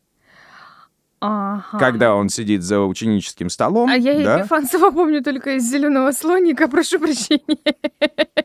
Ага. 1.26 1.78
Когда 1.78 2.14
он 2.14 2.28
сидит 2.28 2.62
за 2.62 2.80
ученическим 2.80 3.48
столом, 3.48 3.88
А 3.88 3.96
я 3.96 4.22
да, 4.22 4.38
Епифанцева 4.40 4.90
помню 4.90 5.22
только 5.22 5.56
из 5.56 5.70
зеленого 5.70 6.12
слоника, 6.12 6.68
прошу 6.68 6.98
прощения. 6.98 7.56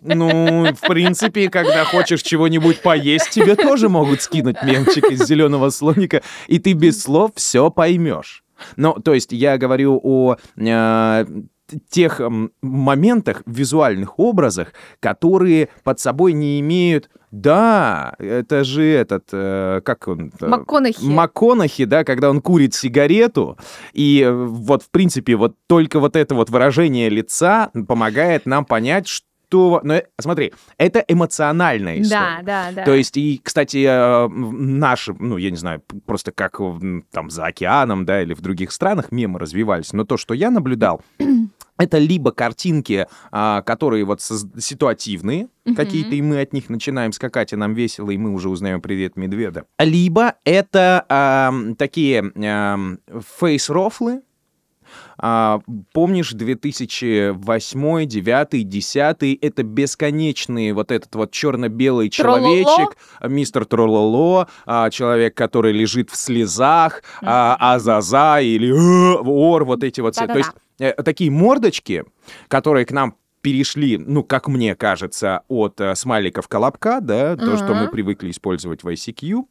ну, 0.02 0.74
в 0.74 0.88
принципе, 0.88 1.50
когда 1.50 1.84
хочешь 1.84 2.22
чего-нибудь 2.22 2.82
поесть, 2.82 3.32
тебе 3.32 3.58
тоже 3.58 3.90
могут 3.90 4.22
скинуть 4.22 4.64
мемчик 4.64 5.12
из 5.12 5.26
зеленого 5.28 5.72
слоника, 5.72 6.22
и 6.48 6.58
ты 6.58 6.72
без 6.72 7.04
слов 7.04 7.32
все 7.36 7.70
поймешь. 7.70 8.46
Ну, 8.78 8.94
то 8.94 9.14
есть 9.14 9.34
я 9.34 9.58
говорю 9.58 10.00
о 10.02 10.38
э, 10.56 11.26
тех 11.90 12.20
м, 12.20 12.52
моментах, 12.62 13.44
визуальных 13.46 14.20
образах, 14.20 14.74
которые 15.00 15.70
под 15.84 16.00
собой 16.00 16.34
не 16.34 16.60
имеют... 16.60 17.10
Да, 17.32 18.16
это 18.18 18.64
же 18.64 18.84
этот... 18.84 19.26
э, 19.32 19.82
как 19.86 20.08
он? 20.08 20.32
э, 20.42 20.48
МакКонахи. 20.48 21.06
МакКонахи, 21.06 21.86
да, 21.86 22.04
когда 22.04 22.32
он 22.32 22.42
курит 22.42 22.74
сигарету, 22.74 23.56
и 23.94 24.24
э, 24.26 24.32
вот, 24.32 24.82
в 24.82 24.90
принципе, 24.90 25.36
вот 25.36 25.56
только 25.68 26.00
вот 26.00 26.16
это 26.16 26.34
вот 26.34 26.50
выражение 26.50 27.08
лица 27.10 27.70
помогает 27.88 28.48
нам 28.48 28.66
понять, 28.66 29.08
что... 29.08 29.80
Ну, 29.84 29.94
э, 29.94 30.04
смотри, 30.20 30.54
это 30.80 31.06
эмоциональная 31.08 32.02
история. 32.02 32.42
Да, 32.44 32.70
да, 32.70 32.72
да. 32.78 32.84
То 32.86 32.96
есть, 32.96 33.16
и, 33.16 33.40
кстати, 33.44 33.86
э, 33.88 34.28
наши, 34.28 35.14
ну, 35.14 35.38
я 35.38 35.52
не 35.52 35.58
знаю, 35.58 35.84
просто 36.08 36.32
как 36.32 36.60
там 37.12 37.30
за 37.30 37.46
океаном, 37.46 38.06
да, 38.06 38.24
или 38.24 38.34
в 38.34 38.42
других 38.42 38.72
странах 38.72 39.12
мемы 39.12 39.38
развивались, 39.38 39.94
но 39.94 40.04
то, 40.04 40.18
что 40.18 40.34
я 40.34 40.50
наблюдал, 40.50 41.02
это 41.80 41.98
либо 41.98 42.32
картинки, 42.32 43.08
а, 43.32 43.62
которые 43.62 44.04
вот 44.04 44.22
ситуативные, 44.22 45.48
Мгм. 45.66 45.76
какие-то, 45.76 46.14
и 46.16 46.22
мы 46.22 46.42
от 46.42 46.54
них 46.54 46.70
начинаем 46.70 47.12
скакать, 47.14 47.54
и 47.54 47.56
нам 47.56 47.74
весело, 47.74 48.12
и 48.12 48.18
мы 48.18 48.32
уже 48.34 48.50
узнаем 48.50 48.82
«Привет, 48.82 49.16
медведа». 49.16 49.64
Либо 49.80 50.36
это 50.44 51.06
ам, 51.10 51.76
такие 51.76 52.32
ам, 52.36 53.00
фейс-рофлы, 53.40 54.22
а, 55.18 55.60
помнишь, 55.94 56.32
2008, 56.32 58.06
2009, 58.08 58.64
10 58.68 59.38
это 59.42 59.64
бесконечные 59.64 60.74
вот 60.74 60.92
этот 60.92 61.14
вот 61.16 61.32
черно-белый 61.32 62.10
человечек, 62.10 62.98
мистер 63.24 63.66
Трололо, 63.66 64.48
а, 64.66 64.90
человек, 64.90 65.36
который 65.36 65.72
лежит 65.74 66.10
в 66.10 66.16
слезах, 66.16 67.04
а, 67.22 67.56
Азаза 67.60 68.40
или 68.42 68.70
«Э, 68.74 69.20
Ор, 69.24 69.66
вот 69.66 69.84
эти 69.84 70.02
вот 70.02 70.16
все. 70.16 70.26
То 70.26 70.38
есть 70.38 70.50
Да-да-да. 70.50 70.60
э, 70.66 70.69
такие 70.80 71.32
мордочки, 71.32 72.06
которые 72.48 72.86
к 72.86 72.92
нам 72.92 73.16
перешли, 73.42 73.98
ну, 73.98 74.24
как 74.24 74.48
мне 74.48 74.76
кажется, 74.76 75.44
от 75.48 75.80
э, 75.80 75.96
смайликов 75.96 76.48
колобка, 76.48 77.00
да, 77.02 77.38
то, 77.38 77.56
что 77.58 77.74
мы 77.74 77.88
привыкли 77.88 78.32
использовать 78.32 78.84
в 78.84 78.88
ICQ, 78.88 79.46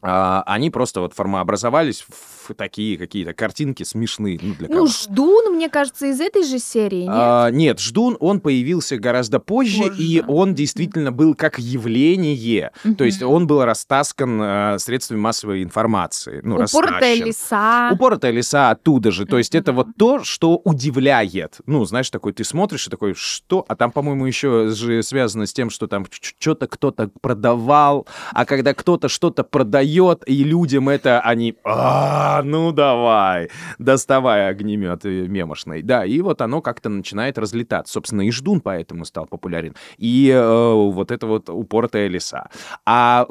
они 0.00 0.70
просто 0.70 1.00
вот 1.00 1.12
формообразовались 1.14 2.04
в 2.08 2.54
такие 2.54 2.96
какие-то 2.96 3.34
картинки 3.34 3.82
смешные. 3.82 4.38
Ну, 4.40 4.54
для 4.54 4.68
Ну, 4.68 4.74
кого. 4.74 4.86
Ждун, 4.86 5.54
мне 5.56 5.68
кажется, 5.68 6.06
из 6.06 6.20
этой 6.20 6.44
же 6.44 6.58
серии, 6.58 7.02
нет? 7.02 7.10
А, 7.12 7.50
нет, 7.50 7.80
Ждун, 7.80 8.16
он 8.20 8.40
появился 8.40 8.96
гораздо 8.96 9.38
позже, 9.40 9.88
Позже. 9.88 10.02
и 10.02 10.22
он 10.26 10.54
действительно 10.54 11.12
был 11.12 11.34
как 11.34 11.58
явление. 11.58 12.70
То 12.96 13.04
есть 13.04 13.22
он 13.22 13.46
был 13.46 13.64
растаскан 13.64 14.40
а, 14.40 14.78
средствами 14.78 15.18
массовой 15.18 15.62
информации. 15.62 16.40
Ну, 16.44 16.54
Упоротая 16.54 17.00
растащен. 17.00 17.26
лиса. 17.26 17.90
Упоротая 17.92 18.30
лиса 18.32 18.70
оттуда 18.70 19.10
же. 19.10 19.26
То 19.26 19.36
есть 19.38 19.54
это 19.54 19.72
Мгм. 19.72 19.76
вот 19.84 19.88
то, 19.98 20.24
что 20.24 20.56
удивляет. 20.64 21.58
Ну, 21.66 21.84
знаешь, 21.84 22.08
такой 22.10 22.32
ты 22.32 22.44
смотришь 22.44 22.86
и 22.86 22.90
такой, 22.90 23.14
что? 23.14 23.64
А 23.68 23.76
там, 23.76 23.90
по-моему, 23.90 24.26
еще 24.26 24.68
же 24.68 25.02
связано 25.02 25.44
с 25.46 25.52
тем, 25.52 25.70
что 25.70 25.86
там 25.86 26.06
что-то 26.38 26.66
кто-то 26.66 27.10
продавал, 27.20 28.06
а 28.32 28.44
когда 28.46 28.74
кто-то 28.74 29.08
что-то 29.08 29.42
продает, 29.44 29.87
и 30.26 30.44
людям 30.44 30.88
это 30.88 31.20
они, 31.20 31.56
а, 31.64 32.42
ну 32.42 32.72
давай, 32.72 33.50
доставай 33.78 34.48
огнемет 34.48 35.04
э, 35.04 35.26
мемошный. 35.26 35.82
Да, 35.82 36.04
и 36.04 36.20
вот 36.20 36.40
оно 36.40 36.60
как-то 36.60 36.88
начинает 36.88 37.38
разлетаться. 37.38 37.92
Собственно, 37.94 38.22
и 38.22 38.30
Ждун 38.30 38.60
поэтому 38.60 39.04
стал 39.04 39.26
популярен. 39.26 39.74
И 39.96 40.30
э, 40.34 40.72
вот 40.72 41.10
это 41.10 41.26
вот 41.26 41.48
упоротая 41.48 42.08
лиса. 42.08 42.48
А 42.86 43.26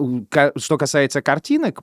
что 0.56 0.78
касается 0.78 1.22
картинок, 1.22 1.82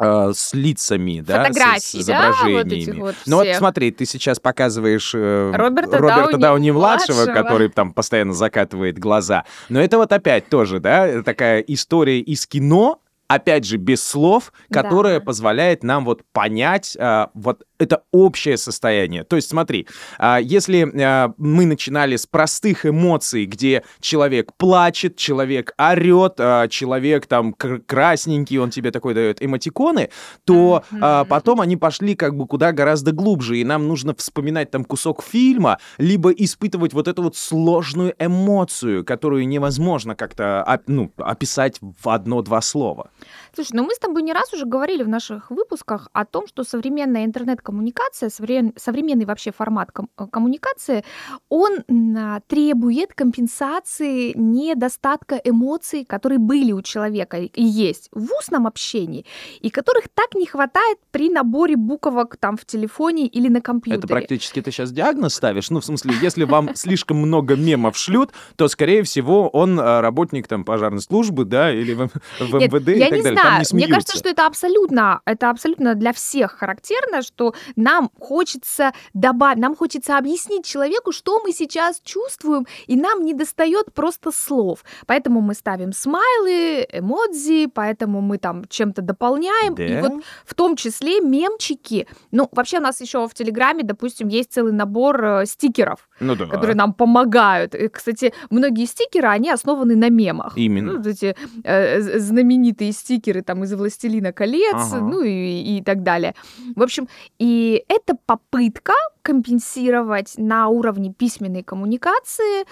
э, 0.00 0.32
с 0.34 0.54
лицами, 0.54 1.20
да, 1.20 1.44
с- 1.52 1.84
с, 1.92 2.06
да, 2.06 2.28
вот 2.28 2.34
изображениями. 2.42 3.00
вот 3.00 3.14
ну 3.26 3.36
вот 3.36 3.46
смотри, 3.56 3.90
ты 3.92 4.06
сейчас 4.06 4.40
показываешь 4.40 5.12
э, 5.14 5.52
Роберта 5.54 5.98
Роберта 5.98 6.36
Дауни 6.36 6.70
младшего. 6.72 7.26
который 7.26 7.68
там 7.68 7.92
постоянно 7.92 8.32
закатывает 8.32 8.98
глаза. 8.98 9.44
Но 9.68 9.80
это 9.80 9.98
вот 9.98 10.12
опять 10.12 10.48
тоже, 10.48 10.80
да, 10.80 11.22
такая 11.22 11.60
история 11.60 12.20
из 12.20 12.46
кино, 12.46 13.00
опять 13.28 13.64
же, 13.64 13.76
без 13.76 14.02
слов, 14.02 14.52
Да. 14.68 14.82
которая 14.82 15.20
позволяет 15.20 15.82
нам 15.82 16.04
вот 16.04 16.22
понять 16.32 16.96
а, 17.00 17.30
вот 17.34 17.64
это 17.78 18.02
общее 18.12 18.56
состояние. 18.56 19.24
То 19.24 19.36
есть 19.36 19.48
смотри, 19.48 19.86
а, 20.18 20.38
если 20.40 20.90
а, 21.02 21.32
мы 21.38 21.66
начинали 21.66 22.16
с 22.16 22.26
простых 22.26 22.86
эмоций, 22.86 23.46
где 23.46 23.82
человек 24.00 24.52
плачет, 24.56 25.16
человек 25.16 25.74
орет, 25.78 26.34
а, 26.38 26.68
человек 26.68 27.26
там 27.26 27.52
кр- 27.52 27.80
красненький, 27.80 28.58
он 28.58 28.70
тебе 28.70 28.90
такой 28.90 29.14
дает 29.14 29.42
эмотиконы, 29.42 30.10
то 30.44 30.84
потом 31.28 31.60
они 31.60 31.76
пошли 31.76 32.14
как 32.14 32.36
бы 32.36 32.46
куда 32.46 32.72
гораздо 32.72 33.12
глубже, 33.12 33.58
и 33.58 33.64
нам 33.64 33.88
нужно 33.88 34.14
вспоминать 34.14 34.70
там 34.70 34.84
кусок 34.84 35.22
фильма, 35.22 35.78
либо 35.98 36.30
испытывать 36.30 36.92
вот 36.92 37.08
эту 37.08 37.22
вот 37.22 37.36
сложную 37.36 38.14
эмоцию, 38.18 39.04
которую 39.04 39.46
невозможно 39.48 40.14
как-то 40.14 40.80
ну, 40.86 41.12
описать 41.16 41.78
в 41.80 42.08
одно-два 42.08 42.60
слова. 42.60 43.10
Слушай, 43.54 43.70
ну 43.74 43.84
мы 43.84 43.94
с 43.94 43.98
тобой 43.98 44.22
не 44.22 44.32
раз 44.32 44.52
уже 44.52 44.66
говорили 44.66 45.04
в 45.04 45.08
наших 45.08 45.50
выпусках 45.50 46.08
о 46.12 46.24
том, 46.24 46.48
что 46.48 46.64
современная 46.64 47.24
интернет-коммуникация, 47.24 48.28
современ- 48.28 48.72
современный 48.76 49.26
вообще 49.26 49.52
формат 49.52 49.92
ком- 49.92 50.08
э, 50.18 50.26
коммуникации, 50.26 51.04
он 51.48 51.84
а, 52.16 52.40
требует 52.48 53.14
компенсации 53.14 54.32
недостатка 54.36 55.36
эмоций, 55.36 56.04
которые 56.04 56.38
были 56.38 56.72
у 56.72 56.82
человека 56.82 57.38
и 57.38 57.62
есть 57.62 58.08
в 58.12 58.32
устном 58.32 58.66
общении, 58.66 59.24
и 59.60 59.70
которых 59.70 60.08
так 60.12 60.34
не 60.34 60.46
хватает 60.46 60.98
при 61.12 61.30
наборе 61.30 61.76
буквок 61.76 62.36
там 62.36 62.56
в 62.56 62.64
телефоне 62.64 63.26
или 63.26 63.48
на 63.48 63.60
компьютере. 63.60 63.98
Это 63.98 64.08
практически 64.08 64.62
ты 64.62 64.72
сейчас 64.72 64.90
диагноз 64.90 65.34
ставишь? 65.34 65.70
Ну, 65.70 65.80
в 65.80 65.84
смысле, 65.84 66.14
если 66.20 66.44
вам 66.44 66.70
слишком 66.74 67.18
много 67.18 67.54
мемов 67.54 67.96
шлют, 67.96 68.30
то, 68.56 68.66
скорее 68.66 69.04
всего, 69.04 69.48
он 69.48 69.78
а, 69.78 70.00
работник 70.00 70.48
там 70.48 70.64
пожарной 70.64 71.02
службы, 71.02 71.44
да, 71.44 71.72
или 71.72 71.94
в, 71.94 72.10
МВД 72.40 72.88
и 72.88 73.00
так 73.00 73.22
далее. 73.22 73.43
Там 73.44 73.62
не 73.78 73.84
Мне 73.86 73.88
кажется, 73.94 74.16
что 74.16 74.28
это 74.28 74.46
абсолютно, 74.46 75.20
это 75.24 75.50
абсолютно 75.50 75.94
для 75.94 76.12
всех 76.12 76.52
характерно, 76.52 77.22
что 77.22 77.54
нам 77.76 78.10
хочется 78.18 78.92
добавить, 79.12 79.58
нам 79.58 79.76
хочется 79.76 80.18
объяснить 80.18 80.64
человеку, 80.64 81.12
что 81.12 81.40
мы 81.42 81.52
сейчас 81.52 82.00
чувствуем, 82.04 82.66
и 82.86 82.96
нам 82.96 83.24
не 83.24 83.34
достает 83.34 83.92
просто 83.94 84.30
слов. 84.32 84.84
Поэтому 85.06 85.40
мы 85.40 85.54
ставим 85.54 85.92
смайлы, 85.92 86.86
эмодзи, 86.92 87.66
поэтому 87.74 88.20
мы 88.20 88.38
там 88.38 88.64
чем-то 88.68 89.02
дополняем. 89.02 89.74
И 89.74 89.88
Да? 89.94 90.00
вот 90.08 90.22
в 90.44 90.54
том 90.54 90.76
числе 90.76 91.20
мемчики. 91.20 92.06
Ну, 92.30 92.48
вообще 92.52 92.78
у 92.78 92.82
нас 92.82 93.00
еще 93.00 93.26
в 93.28 93.34
Телеграме, 93.34 93.82
допустим, 93.82 94.28
есть 94.28 94.52
целый 94.52 94.72
набор 94.72 95.24
э, 95.24 95.46
стикеров, 95.46 96.08
Ну 96.20 96.34
да. 96.34 96.46
которые 96.46 96.76
нам 96.76 96.92
помогают. 96.94 97.74
И, 97.74 97.88
кстати, 97.88 98.32
многие 98.50 98.86
стикеры, 98.86 99.28
они 99.28 99.50
основаны 99.50 99.96
на 99.96 100.08
мемах. 100.10 100.56
Именно. 100.56 100.92
Ну, 100.92 100.98
вот 100.98 101.06
эти 101.06 101.34
э, 101.64 102.00
знаменитые 102.18 102.92
стикеры 102.92 103.33
там 103.42 103.64
из 103.64 103.72
«Властелина 103.74 104.32
колец», 104.32 104.74
Ага. 104.74 105.00
ну 105.00 105.22
и, 105.22 105.78
и 105.78 105.82
так 105.82 106.02
далее. 106.02 106.34
В 106.76 106.82
общем, 106.82 107.08
и 107.38 107.84
это 107.88 108.16
попытка 108.26 108.92
компенсировать 109.22 110.34
на 110.36 110.68
уровне 110.68 111.12
письменной 111.12 111.62
коммуникации 111.62 112.66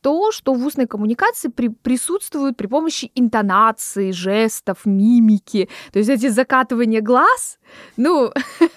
то, 0.00 0.30
что 0.32 0.54
в 0.54 0.64
устной 0.64 0.86
коммуникации 0.86 1.48
при- 1.48 1.68
присутствует 1.68 2.56
при 2.56 2.68
помощи 2.68 3.10
интонации, 3.14 4.12
жестов, 4.12 4.86
мимики. 4.86 5.68
То 5.92 5.98
есть 5.98 6.10
эти 6.10 6.28
закатывания 6.28 7.00
глаз, 7.00 7.58
ну, 7.96 8.30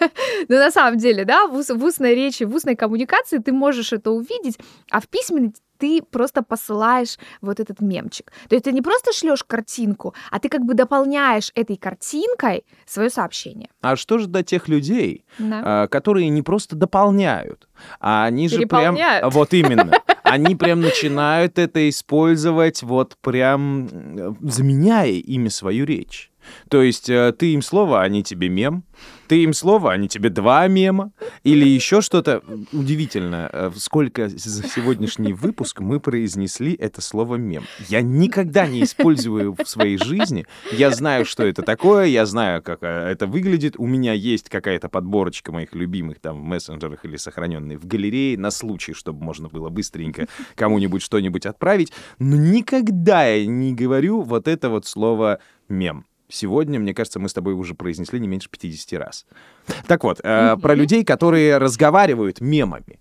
ну 0.49 0.56
на 0.56 0.71
самом 0.71 0.97
деле, 0.97 1.23
да, 1.25 1.47
в, 1.47 1.63
в 1.63 1.84
устной 1.84 2.15
речи, 2.15 2.43
в 2.43 2.56
устной 2.56 2.75
коммуникации 2.75 3.38
ты 3.38 3.52
можешь 3.52 3.93
это 3.93 4.12
увидеть, 4.12 4.58
а 4.91 4.99
в 4.99 5.08
письменной 5.08 5.54
ты 5.80 6.02
просто 6.02 6.44
посылаешь 6.44 7.18
вот 7.42 7.60
этот 7.60 7.82
мемчик. 7.82 8.32
То 8.48 8.56
есть 8.56 8.65
ты 8.65 8.72
не 8.72 8.82
просто 8.82 9.13
шлешь 9.13 9.44
картинку, 9.44 10.13
а 10.30 10.39
ты 10.39 10.50
как 10.50 10.62
бы 10.65 10.74
дополняешь 10.74 11.52
этой 11.56 11.78
картинкой 11.78 12.65
свое 12.86 13.10
сообщение. 13.10 13.70
А 13.82 13.96
что 13.96 14.18
же 14.18 14.28
до 14.28 14.44
тех 14.44 14.68
людей, 14.68 15.26
Да. 15.39 15.62
а, 15.84 15.88
которые 15.88 16.30
не 16.30 16.42
просто 16.42 16.76
дополняют, 16.76 17.68
а 18.00 18.26
они 18.26 18.50
же 18.50 18.58
прям... 18.68 18.96
Переполняют. 18.96 19.34
Вот 19.34 19.54
именно. 19.54 19.92
Они 20.24 20.56
прям 20.56 20.82
начинают 20.82 21.58
это 21.58 21.89
использовать, 21.89 22.84
вот 22.84 23.18
прям 23.22 24.38
заменяя 24.42 25.10
ими 25.10 25.48
свою 25.50 25.86
речь. 25.86 26.29
То 26.70 26.82
есть 26.82 27.10
э, 27.10 27.34
ты 27.38 27.54
им 27.54 27.62
слово, 27.62 28.02
они 28.02 28.24
тебе 28.24 28.50
мем, 28.50 28.84
ты 29.30 29.44
им 29.44 29.54
слово, 29.54 29.92
они 29.92 30.08
тебе 30.08 30.30
два 30.30 30.68
мема, 30.68 31.12
или 31.44 31.66
еще 31.66 32.02
что-то. 32.02 32.42
Удивительно, 32.74 33.50
э, 33.54 33.72
сколько 33.76 34.28
за 34.28 34.68
сегодняшний 34.68 35.34
выпуск 35.34 35.82
мы 35.82 36.00
произнесли 36.00 36.74
это 36.74 37.02
слово 37.02 37.36
мем. 37.36 37.64
Я 37.90 38.02
никогда 38.02 38.66
не 38.66 38.84
использую 38.84 39.54
в 39.54 39.70
своей 39.70 39.98
жизни. 39.98 40.46
Я 40.72 40.90
знаю, 40.90 41.26
что 41.26 41.44
это 41.44 41.62
такое, 41.62 42.06
я 42.06 42.26
знаю, 42.26 42.64
как 42.64 42.80
э, 42.82 42.88
это 42.88 43.28
выглядит. 43.28 43.76
У 43.78 43.86
меня 43.86 44.14
есть 44.14 44.50
какая-то 44.50 44.90
подборочка 44.90 45.52
моих 45.52 45.76
любимых 45.76 46.20
там 46.20 46.42
в 46.42 46.44
мессенджерах 46.44 47.06
или 47.06 47.18
сохраненные 47.18 47.78
в 47.78 47.86
галерее 47.86 48.36
на 48.38 48.50
случай, 48.50 48.94
чтобы 48.94 49.24
можно 49.24 49.48
было 49.48 49.70
быстренько 49.70 50.28
кому-нибудь 50.56 51.04
что-нибудь 51.04 51.46
отправить. 51.46 51.94
Но 52.18 52.36
никогда 52.36 53.28
я 53.28 53.46
не 53.46 53.76
говорю 53.76 54.22
вот 54.22 54.48
это 54.48 54.70
вот 54.70 54.88
слово 54.88 55.40
мем. 55.68 56.06
Сегодня, 56.30 56.80
мне 56.80 56.94
кажется, 56.94 57.20
мы 57.20 57.28
с 57.28 57.34
тобой 57.34 57.54
уже 57.54 57.74
произнесли 57.74 58.20
не 58.20 58.28
меньше 58.28 58.50
50 58.50 59.00
раз. 59.00 59.26
Так 59.88 60.04
вот, 60.04 60.20
э, 60.24 60.58
про 60.58 60.76
людей, 60.76 61.04
которые 61.04 61.58
разговаривают 61.58 62.42
мемами. 62.42 63.00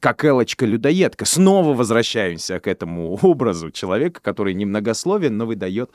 Как 0.00 0.24
Элочка-людоедка. 0.24 1.26
Снова 1.26 1.74
возвращаемся 1.74 2.58
к 2.58 2.66
этому 2.66 3.18
образу 3.22 3.70
человека, 3.70 4.22
который 4.22 4.54
немногословен, 4.54 5.36
но 5.36 5.44
выдает 5.44 5.90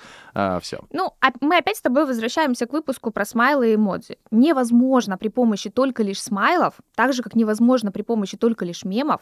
все. 0.61 0.79
Ну, 0.91 1.13
а 1.21 1.31
мы 1.41 1.57
опять 1.57 1.77
с 1.77 1.81
тобой 1.81 2.05
возвращаемся 2.05 2.67
к 2.67 2.73
выпуску 2.73 3.09
про 3.09 3.25
смайлы 3.25 3.71
и 3.71 3.75
эмодзи. 3.75 4.19
Невозможно 4.29 5.17
при 5.17 5.29
помощи 5.29 5.71
только 5.71 6.03
лишь 6.03 6.21
смайлов, 6.21 6.75
так 6.95 7.13
же, 7.13 7.23
как 7.23 7.33
невозможно 7.35 7.91
при 7.91 8.03
помощи 8.03 8.37
только 8.37 8.63
лишь 8.63 8.85
мемов, 8.85 9.21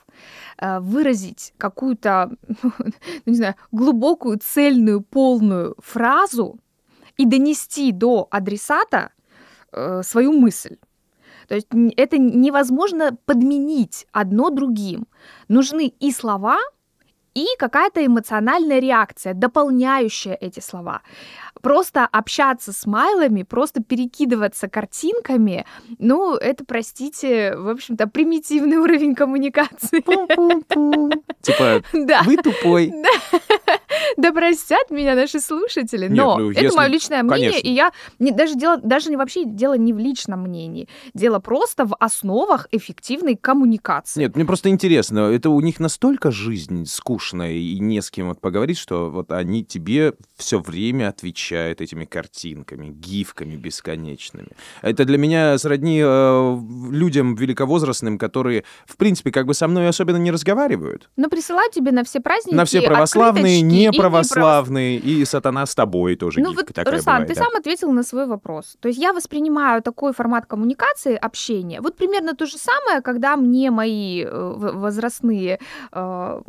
э, 0.58 0.80
выразить 0.82 1.54
какую-то, 1.58 2.32
ну, 2.63 2.71
не 3.26 3.36
знаю, 3.36 3.56
глубокую, 3.71 4.39
цельную, 4.39 4.99
полную 4.99 5.76
фразу 5.80 6.60
и 7.17 7.26
донести 7.26 7.91
до 7.91 8.28
адресата 8.32 9.12
э, 9.71 10.02
свою 10.04 10.34
мысль. 10.34 10.78
То 11.47 11.56
есть 11.56 11.67
это 11.97 12.17
невозможно 12.17 13.17
подменить 13.26 14.08
одно 14.12 14.49
другим. 14.49 15.08
Нужны 15.47 15.93
и 15.99 16.12
слова, 16.12 16.58
и 17.34 17.47
какая-то 17.58 18.06
эмоциональная 18.06 18.80
реакция, 18.80 19.34
дополняющая 19.34 20.38
эти 20.39 20.60
слова. 20.60 21.02
Просто 21.62 22.06
общаться 22.06 22.73
с 22.73 22.86
майлами, 22.86 23.43
просто 23.43 23.82
перекидываться 23.82 24.67
картинками, 24.67 25.65
ну, 25.97 26.36
это, 26.36 26.65
простите, 26.65 27.56
в 27.56 27.69
общем-то, 27.69 28.08
примитивный 28.08 28.78
уровень 28.78 29.15
коммуникации. 29.15 30.02
Типа, 31.41 31.82
Да, 31.93 32.21
вы 32.23 32.38
тупой. 32.38 32.91
да, 32.91 33.10
Да 34.17 34.32
простят 34.32 34.91
меня 34.91 35.15
наши 35.15 35.39
слушатели, 35.39 36.08
Нет, 36.08 36.17
но 36.17 36.38
ну, 36.38 36.52
это 36.52 36.62
если- 36.62 36.78
мое 36.78 36.88
личное 36.88 37.23
мнение, 37.23 37.52
конечно. 37.52 37.67
и 37.67 37.71
я 37.71 37.91
не, 38.19 38.32
даже 38.32 38.56
дело 38.56 38.78
даже 38.78 39.10
не 39.10 39.17
вообще 39.17 39.45
дело 39.45 39.76
не 39.76 39.93
в 39.93 39.97
личном 39.97 40.41
мнении, 40.41 40.88
дело 41.13 41.39
просто 41.39 41.86
в 41.86 41.95
основах 41.99 42.67
эффективной 42.71 43.36
коммуникации. 43.36 44.21
Нет, 44.21 44.36
мне 44.36 44.45
просто 44.45 44.69
интересно, 44.69 45.19
это 45.32 45.49
у 45.49 45.60
них 45.62 45.80
настолько 45.80 46.32
жизнь 46.32 46.86
скучная 46.86 47.54
и 47.54 47.80
не 47.80 48.02
с 48.02 48.10
кем 48.12 48.30
вот 48.30 48.41
поговорить, 48.41 48.78
что 48.78 49.10
вот 49.10 49.32
они 49.32 49.63
тебе 49.63 50.13
все 50.38 50.60
время 50.60 51.10
отвечают 51.10 51.82
этими 51.82 52.06
картинками, 52.06 52.89
гифками 52.89 53.56
бесконечными. 53.56 54.49
Это 54.82 55.06
для 55.06 55.17
меня 55.17 55.58
сродни 55.58 56.02
э, 56.04 56.58
людям 56.91 57.36
великовозрастным, 57.36 58.17
которые, 58.17 58.63
в 58.86 58.97
принципе, 58.97 59.32
как 59.32 59.45
бы 59.45 59.54
со 59.54 59.67
мной 59.67 59.88
особенно 59.88 60.17
не 60.17 60.32
разговаривают. 60.32 61.10
Но 61.15 61.30
присылают 61.30 61.73
тебе 61.73 61.91
на 61.91 62.04
все 62.04 62.19
праздники 62.19 62.56
На 62.56 62.65
все 62.65 62.82
православные, 62.82 63.58
открыточки 63.60 63.97
и 64.03 64.07
неправославные, 64.07 64.97
и 64.97 65.25
сатана 65.25 65.65
с 65.65 65.75
тобой 65.75 66.15
тоже 66.15 66.39
Ну 66.39 66.53
вот, 66.53 66.67
такая 66.67 66.95
Руслан, 66.95 67.15
бывает, 67.15 67.27
ты 67.27 67.35
да. 67.35 67.43
сам 67.43 67.55
ответил 67.55 67.91
на 67.91 68.03
свой 68.03 68.25
вопрос. 68.25 68.75
То 68.79 68.87
есть 68.87 68.99
я 68.99 69.13
воспринимаю 69.13 69.81
такой 69.81 70.13
формат 70.13 70.45
коммуникации, 70.45 71.15
общения, 71.15 71.81
вот 71.81 71.95
примерно 71.95 72.35
то 72.35 72.45
же 72.45 72.57
самое, 72.57 73.01
когда 73.01 73.37
мне 73.37 73.71
мои 73.71 74.23
э, 74.23 74.53
возрастные 74.73 75.59
э, 75.91 76.41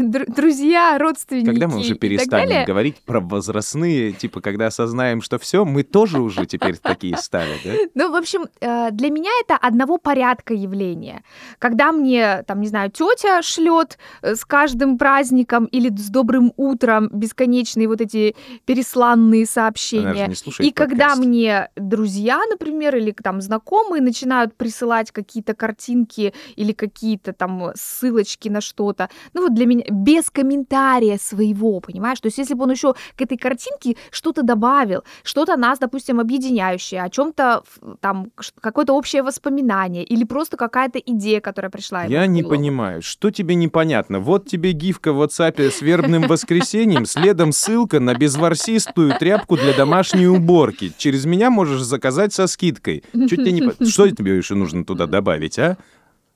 дру- 0.00 0.34
друзья, 0.34 0.98
родственники 0.98 1.46
Когда 1.46 1.68
мы 1.68 1.78
уже 1.78 1.94
перестанем 1.94 2.48
далее, 2.48 2.66
говорить 2.66 3.00
про 3.04 3.20
возрастные, 3.20 4.12
типа, 4.12 4.40
когда 4.40 4.66
осознаем, 4.66 5.22
что 5.22 5.38
все, 5.38 5.64
мы 5.64 5.82
тоже 5.82 6.20
уже 6.20 6.46
теперь 6.46 6.76
такие 6.76 7.16
стали, 7.16 7.54
да? 7.64 7.70
Ну, 7.94 8.12
в 8.12 8.16
общем, 8.16 8.46
э, 8.60 8.90
для 8.90 9.10
меня 9.10 9.30
это 9.44 9.56
одного 9.56 9.98
порядка 9.98 10.54
явление. 10.54 11.22
Когда 11.58 11.92
мне, 11.92 12.42
там, 12.46 12.60
не 12.60 12.68
знаю, 12.68 12.90
тетя 12.90 13.42
шлет 13.42 13.98
э, 14.22 14.34
с 14.34 14.44
каждым 14.44 14.98
праздником 14.98 15.66
или 15.66 15.88
с 15.88 16.08
добрым 16.08 16.52
утром 16.56 16.71
бесконечные 17.12 17.88
вот 17.88 18.00
эти 18.00 18.34
пересланные 18.64 19.46
сообщения. 19.46 20.32
И 20.58 20.70
когда 20.72 21.08
подкаст. 21.08 21.24
мне 21.24 21.68
друзья, 21.76 22.40
например, 22.50 22.96
или 22.96 23.12
там 23.12 23.40
знакомые 23.40 24.02
начинают 24.02 24.54
присылать 24.56 25.10
какие-то 25.10 25.54
картинки 25.54 26.32
или 26.56 26.72
какие-то 26.72 27.32
там 27.32 27.72
ссылочки 27.74 28.48
на 28.48 28.60
что-то, 28.60 29.08
ну 29.34 29.42
вот 29.42 29.54
для 29.54 29.66
меня 29.66 29.84
без 29.90 30.30
комментария 30.30 31.18
своего, 31.18 31.80
понимаешь? 31.80 32.20
То 32.20 32.26
есть 32.26 32.38
если 32.38 32.54
бы 32.54 32.64
он 32.64 32.70
еще 32.70 32.94
к 33.16 33.20
этой 33.20 33.36
картинке 33.36 33.96
что-то 34.10 34.42
добавил, 34.42 35.04
что-то 35.22 35.56
нас, 35.56 35.78
допустим, 35.78 36.20
объединяющее, 36.20 37.02
о 37.02 37.10
чем-то 37.10 37.62
там 38.00 38.30
какое-то 38.60 38.94
общее 38.94 39.22
воспоминание 39.22 40.04
или 40.04 40.24
просто 40.24 40.56
какая-то 40.56 40.98
идея, 40.98 41.40
которая 41.40 41.70
пришла 41.70 42.04
Я 42.04 42.26
не 42.26 42.42
понимаю, 42.42 43.02
что 43.02 43.30
тебе 43.30 43.54
непонятно? 43.54 44.20
Вот 44.20 44.48
тебе 44.48 44.72
гифка 44.72 45.12
в 45.12 45.22
WhatsApp 45.22 45.60
с 45.60 45.82
вербным 45.82 46.22
воскресеньем, 46.22 46.61
следом 46.64 47.52
ссылка 47.52 48.00
на 48.00 48.14
безворсистую 48.14 49.18
тряпку 49.18 49.56
для 49.56 49.72
домашней 49.74 50.26
уборки. 50.26 50.92
Через 50.96 51.24
меня 51.24 51.50
можешь 51.50 51.82
заказать 51.82 52.32
со 52.32 52.46
скидкой. 52.46 53.04
Чё 53.12 53.36
тебе 53.36 53.52
не 53.52 53.88
Что 53.88 54.10
тебе 54.10 54.36
еще 54.36 54.54
нужно 54.54 54.84
туда 54.84 55.06
добавить, 55.06 55.58
а? 55.58 55.76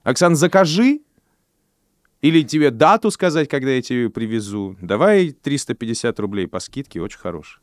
Оксан, 0.03 0.37
закажи. 0.37 1.01
Или 2.23 2.43
тебе 2.43 2.71
дату 2.71 3.11
сказать, 3.11 3.49
когда 3.49 3.71
я 3.71 3.83
тебе 3.83 4.09
привезу. 4.09 4.77
Давай 4.81 5.31
350 5.31 6.19
рублей 6.21 6.47
по 6.49 6.61
скидке, 6.61 7.01
очень 7.01 7.19
хорош. 7.19 7.61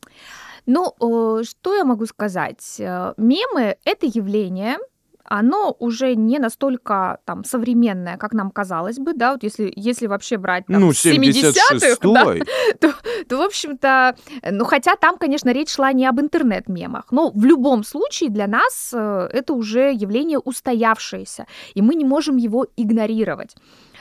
Ну, 0.66 0.94
э, 1.00 1.44
что 1.44 1.76
я 1.76 1.84
могу 1.84 2.06
сказать? 2.06 2.76
Э, 2.80 3.14
Мемы— 3.18 3.76
это 3.86 4.06
явление, 4.06 4.78
оно 5.34 5.76
уже 5.80 6.14
не 6.14 6.38
настолько 6.38 7.18
там 7.26 7.44
современное, 7.44 8.18
как 8.18 8.34
нам 8.34 8.52
казалось 8.52 9.00
бы, 9.00 9.14
да, 9.14 9.32
вот 9.32 9.42
если, 9.42 9.74
если 9.76 10.06
вообще 10.06 10.38
брать 10.38 10.68
там, 10.68 10.80
Ну, 10.80 10.94
с 10.94 11.04
70-х, 11.04 11.54
да, 12.02 12.24
76-й. 12.24 12.44
то, 12.80 12.94
то, 13.28 13.38
в 13.38 13.42
общем-то, 13.42 14.16
ну, 14.52 14.64
хотя 14.66 14.96
там, 14.96 15.18
конечно, 15.18 15.50
речь 15.52 15.70
шла 15.70 15.92
не 15.92 16.06
об 16.06 16.20
интернет-мемах, 16.20 17.06
но 17.12 17.32
в 17.32 17.46
любом 17.46 17.84
случае 17.84 18.30
для 18.30 18.46
нас 18.46 18.92
э, 18.94 19.30
это 19.34 19.54
уже 19.54 19.92
явление 19.92 20.38
устоявшееся, 20.38 21.48
и 21.74 21.82
мы 21.82 21.96
не 21.96 22.06
можем 22.06 22.38
его 22.38 22.68
игнорировать. 22.78 23.56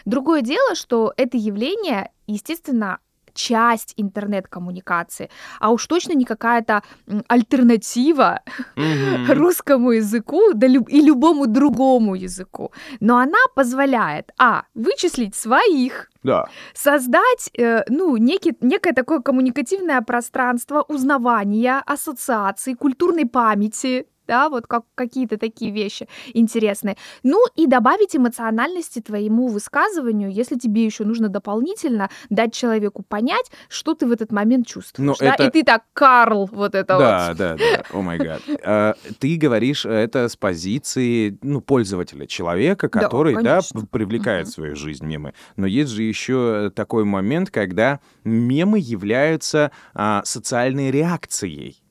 Другое 0.05 0.43
дело, 0.43 0.75
что 0.75 1.15
это 1.17 1.39
явление, 1.39 2.11
естественно, 2.27 2.99
часть 3.35 3.95
интернет-коммуникации, 3.97 5.29
а 5.61 5.71
уж 5.71 5.87
точно 5.87 6.15
не 6.15 6.25
какая-то 6.25 6.83
альтернатива 7.29 8.41
Мгм. 8.77 9.33
русскому 9.39 9.93
языку 9.93 10.53
да 10.55 10.67
и 10.67 11.01
любому 11.01 11.47
другому 11.47 12.15
языку. 12.15 12.73
Но 13.01 13.17
она 13.19 13.39
позволяет, 13.55 14.33
а, 14.39 14.63
вычислить 14.75 15.35
своих, 15.35 16.11
Да. 16.23 16.47
создать, 16.75 17.51
э, 17.59 17.83
ну, 17.89 18.17
некий, 18.17 18.57
некое 18.61 18.93
такое 18.93 19.21
коммуникативное 19.21 20.01
пространство 20.03 20.85
узнавания, 20.89 21.83
ассоциаций, 21.87 22.75
культурной 22.75 23.27
памяти, 23.27 24.07
да, 24.27 24.49
вот 24.49 24.67
как 24.67 24.85
какие-то 24.95 25.39
такие 25.39 25.71
вещи 25.73 26.09
интересные. 26.35 26.97
Ну 27.23 27.39
и 27.57 27.67
добавить 27.67 28.15
эмоциональности 28.17 29.01
твоему 29.01 29.49
высказыванию, 29.49 30.31
если 30.31 30.57
тебе 30.59 30.85
еще 30.85 31.05
нужно 31.05 31.29
дополнительно 31.29 32.11
дать 32.31 32.55
человеку 32.55 33.03
понять, 33.03 33.51
что 33.69 33.95
ты 33.95 34.07
в 34.07 34.13
этот 34.13 34.33
момент 34.33 34.67
чувствуешь. 34.67 35.07
Ну, 35.07 35.15
да? 35.19 35.35
это- 35.35 35.45
И 35.47 35.51
ты 35.51 35.65
так, 35.65 35.83
Карл, 35.93 36.49
вот 36.53 36.75
это 36.75 36.99
Да, 36.99 37.29
вот. 37.29 37.37
да, 37.39 37.57
да. 37.57 37.83
О 37.91 38.03
май 38.03 38.19
гад. 38.19 38.43
А, 38.65 38.95
Ты 39.19 39.37
говоришь 39.37 39.85
это 39.87 40.29
с 40.29 40.37
позиции 40.37 41.39
ну, 41.43 41.61
пользователя, 41.61 42.27
человека, 42.27 42.89
Да, 42.93 43.01
который 43.01 43.43
да, 43.43 43.61
привлекает 43.91 44.49
в 44.49 44.53
свою 44.53 44.77
жизнь 44.77 45.05
мемы. 45.07 45.35
Но 45.57 45.67
есть 45.67 45.91
же 45.91 46.03
еще 46.03 46.71
такой 46.75 47.05
момент, 47.05 47.51
когда 47.51 48.01
мемы 48.25 48.79
являются 48.79 49.71
а, 49.95 50.23
социальной 50.25 50.91
реакцией 50.91 51.82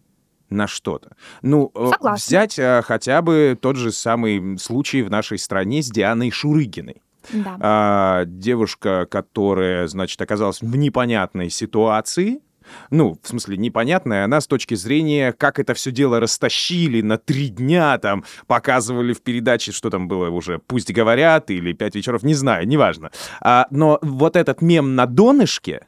на 0.52 0.68
что-то. 0.68 1.16
Ну, 1.42 1.72
э, 1.74 1.90
Согласна. 1.92 2.14
взять 2.14 2.60
а, 2.60 2.82
хотя 2.84 3.22
бы 3.22 3.58
тот 3.60 3.78
же 3.78 3.92
самый 3.92 4.60
случай 4.60 5.02
в 5.02 5.10
нашей 5.10 5.40
стране 5.40 5.82
с 5.82 5.90
Дианой 5.90 6.30
Шурыгиной. 6.30 7.02
Да. 7.34 7.58
А, 7.60 8.26
девушка, 8.26 9.08
которая, 9.10 9.88
значит, 9.88 10.22
оказалась 10.22 10.62
в 10.62 10.76
непонятной 10.76 11.50
ситуации, 11.50 12.42
ну, 12.90 13.18
в 13.22 13.28
смысле, 13.28 13.58
непонятная, 13.58 14.26
она 14.26 14.40
с 14.42 14.48
точки 14.48 14.76
зрения, 14.76 15.34
как 15.34 15.60
это 15.60 15.74
все 15.74 15.92
дело 15.92 16.20
растащили 16.20 17.02
на 17.02 17.18
три 17.18 17.50
дня, 17.50 17.98
там, 17.98 18.24
показывали 18.48 19.14
в 19.14 19.22
передаче, 19.22 19.72
что 19.72 19.90
там 19.90 20.08
было 20.08 20.30
уже, 20.30 20.60
пусть 20.60 20.92
говорят, 20.92 21.50
или 21.52 21.74
пять 21.74 21.96
вечеров, 21.96 22.24
не 22.24 22.34
знаю, 22.34 22.68
неважно. 22.68 23.12
А, 23.42 23.68
но 23.72 24.00
вот 24.02 24.36
этот 24.36 24.62
мем 24.62 24.96
на 24.96 25.06
донышке, 25.06 25.88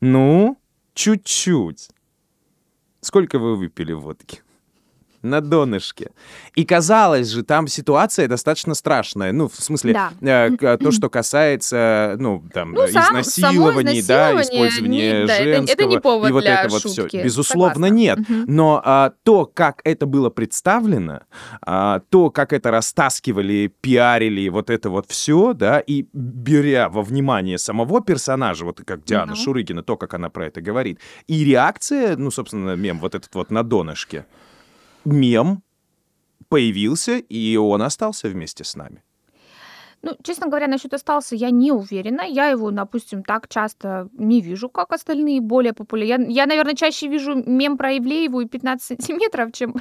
ну, 0.00 0.58
чуть-чуть. 0.94 1.88
Сколько 3.06 3.38
вы 3.38 3.54
выпили 3.54 3.92
водки? 3.92 4.42
На 5.26 5.40
донышке. 5.40 6.10
И 6.54 6.64
казалось 6.64 7.28
же, 7.28 7.42
там 7.42 7.66
ситуация 7.68 8.28
достаточно 8.28 8.74
страшная. 8.74 9.32
Ну, 9.32 9.48
в 9.48 9.54
смысле, 9.56 9.92
Да. 10.20 10.46
э, 10.48 10.76
то, 10.78 10.90
что 10.92 11.10
касается, 11.10 12.16
ну, 12.18 12.42
там, 12.52 12.72
Ну, 12.72 12.86
сам- 12.88 13.20
изнасилований, 13.20 14.02
да, 14.02 14.40
использования 14.40 15.20
не- 15.22 15.26
да, 15.26 15.34
это- 15.36 15.42
это 15.42 15.66
женского. 15.66 15.88
не 15.90 16.00
повод 16.00 16.28
и 16.28 16.32
вот 16.32 16.40
для 16.42 16.60
это 16.62 16.68
вот 16.70 16.82
все. 16.82 17.02
шутки. 17.02 17.16
Безусловно, 17.22 17.74
Согласна. 17.74 17.94
нет. 17.94 18.18
Мгм. 18.28 18.44
Но 18.48 18.80
а, 18.84 19.12
то, 19.24 19.46
как 19.52 19.80
это 19.84 20.06
было 20.06 20.30
представлено, 20.30 21.20
а, 21.62 22.00
то, 22.10 22.30
как 22.30 22.52
это 22.52 22.70
растаскивали, 22.70 23.72
пиарили, 23.80 24.48
вот 24.48 24.70
это 24.70 24.90
вот 24.90 25.06
все, 25.08 25.52
да, 25.54 25.80
и 25.80 26.06
беря 26.12 26.88
во 26.88 27.02
внимание 27.02 27.58
самого 27.58 28.00
персонажа, 28.00 28.64
вот 28.64 28.80
как 28.84 29.04
Диана 29.04 29.32
Мгм. 29.32 29.36
Шурыгина, 29.36 29.82
то, 29.82 29.96
как 29.96 30.14
она 30.14 30.30
про 30.30 30.46
это 30.46 30.60
говорит, 30.60 31.00
и 31.26 31.44
реакция, 31.44 32.16
ну, 32.16 32.30
собственно, 32.30 32.76
мем 32.76 32.98
вот 33.00 33.14
этот 33.14 33.34
вот 33.34 33.50
на 33.50 33.62
донышке, 33.62 34.24
мем 35.14 35.62
появился, 36.48 37.18
и 37.18 37.56
он 37.56 37.82
остался 37.82 38.28
вместе 38.28 38.64
с 38.64 38.76
нами. 38.76 39.02
Ну, 40.02 40.12
честно 40.22 40.46
говоря, 40.46 40.68
насчет 40.68 40.94
остался 40.94 41.34
я 41.34 41.50
не 41.50 41.72
уверена. 41.72 42.22
Я 42.22 42.46
его, 42.48 42.70
допустим, 42.70 43.22
так 43.24 43.48
часто 43.48 44.08
не 44.12 44.40
вижу, 44.40 44.68
как 44.68 44.92
остальные 44.92 45.40
более 45.40 45.72
популярные. 45.72 46.28
Я, 46.30 46.42
я, 46.42 46.46
наверное, 46.46 46.74
чаще 46.74 47.08
вижу 47.08 47.34
мем 47.34 47.76
про 47.76 47.96
Ивлееву 47.96 48.40
и 48.40 48.46
15 48.46 48.86
сантиметров, 49.00 49.50
чем, 49.52 49.74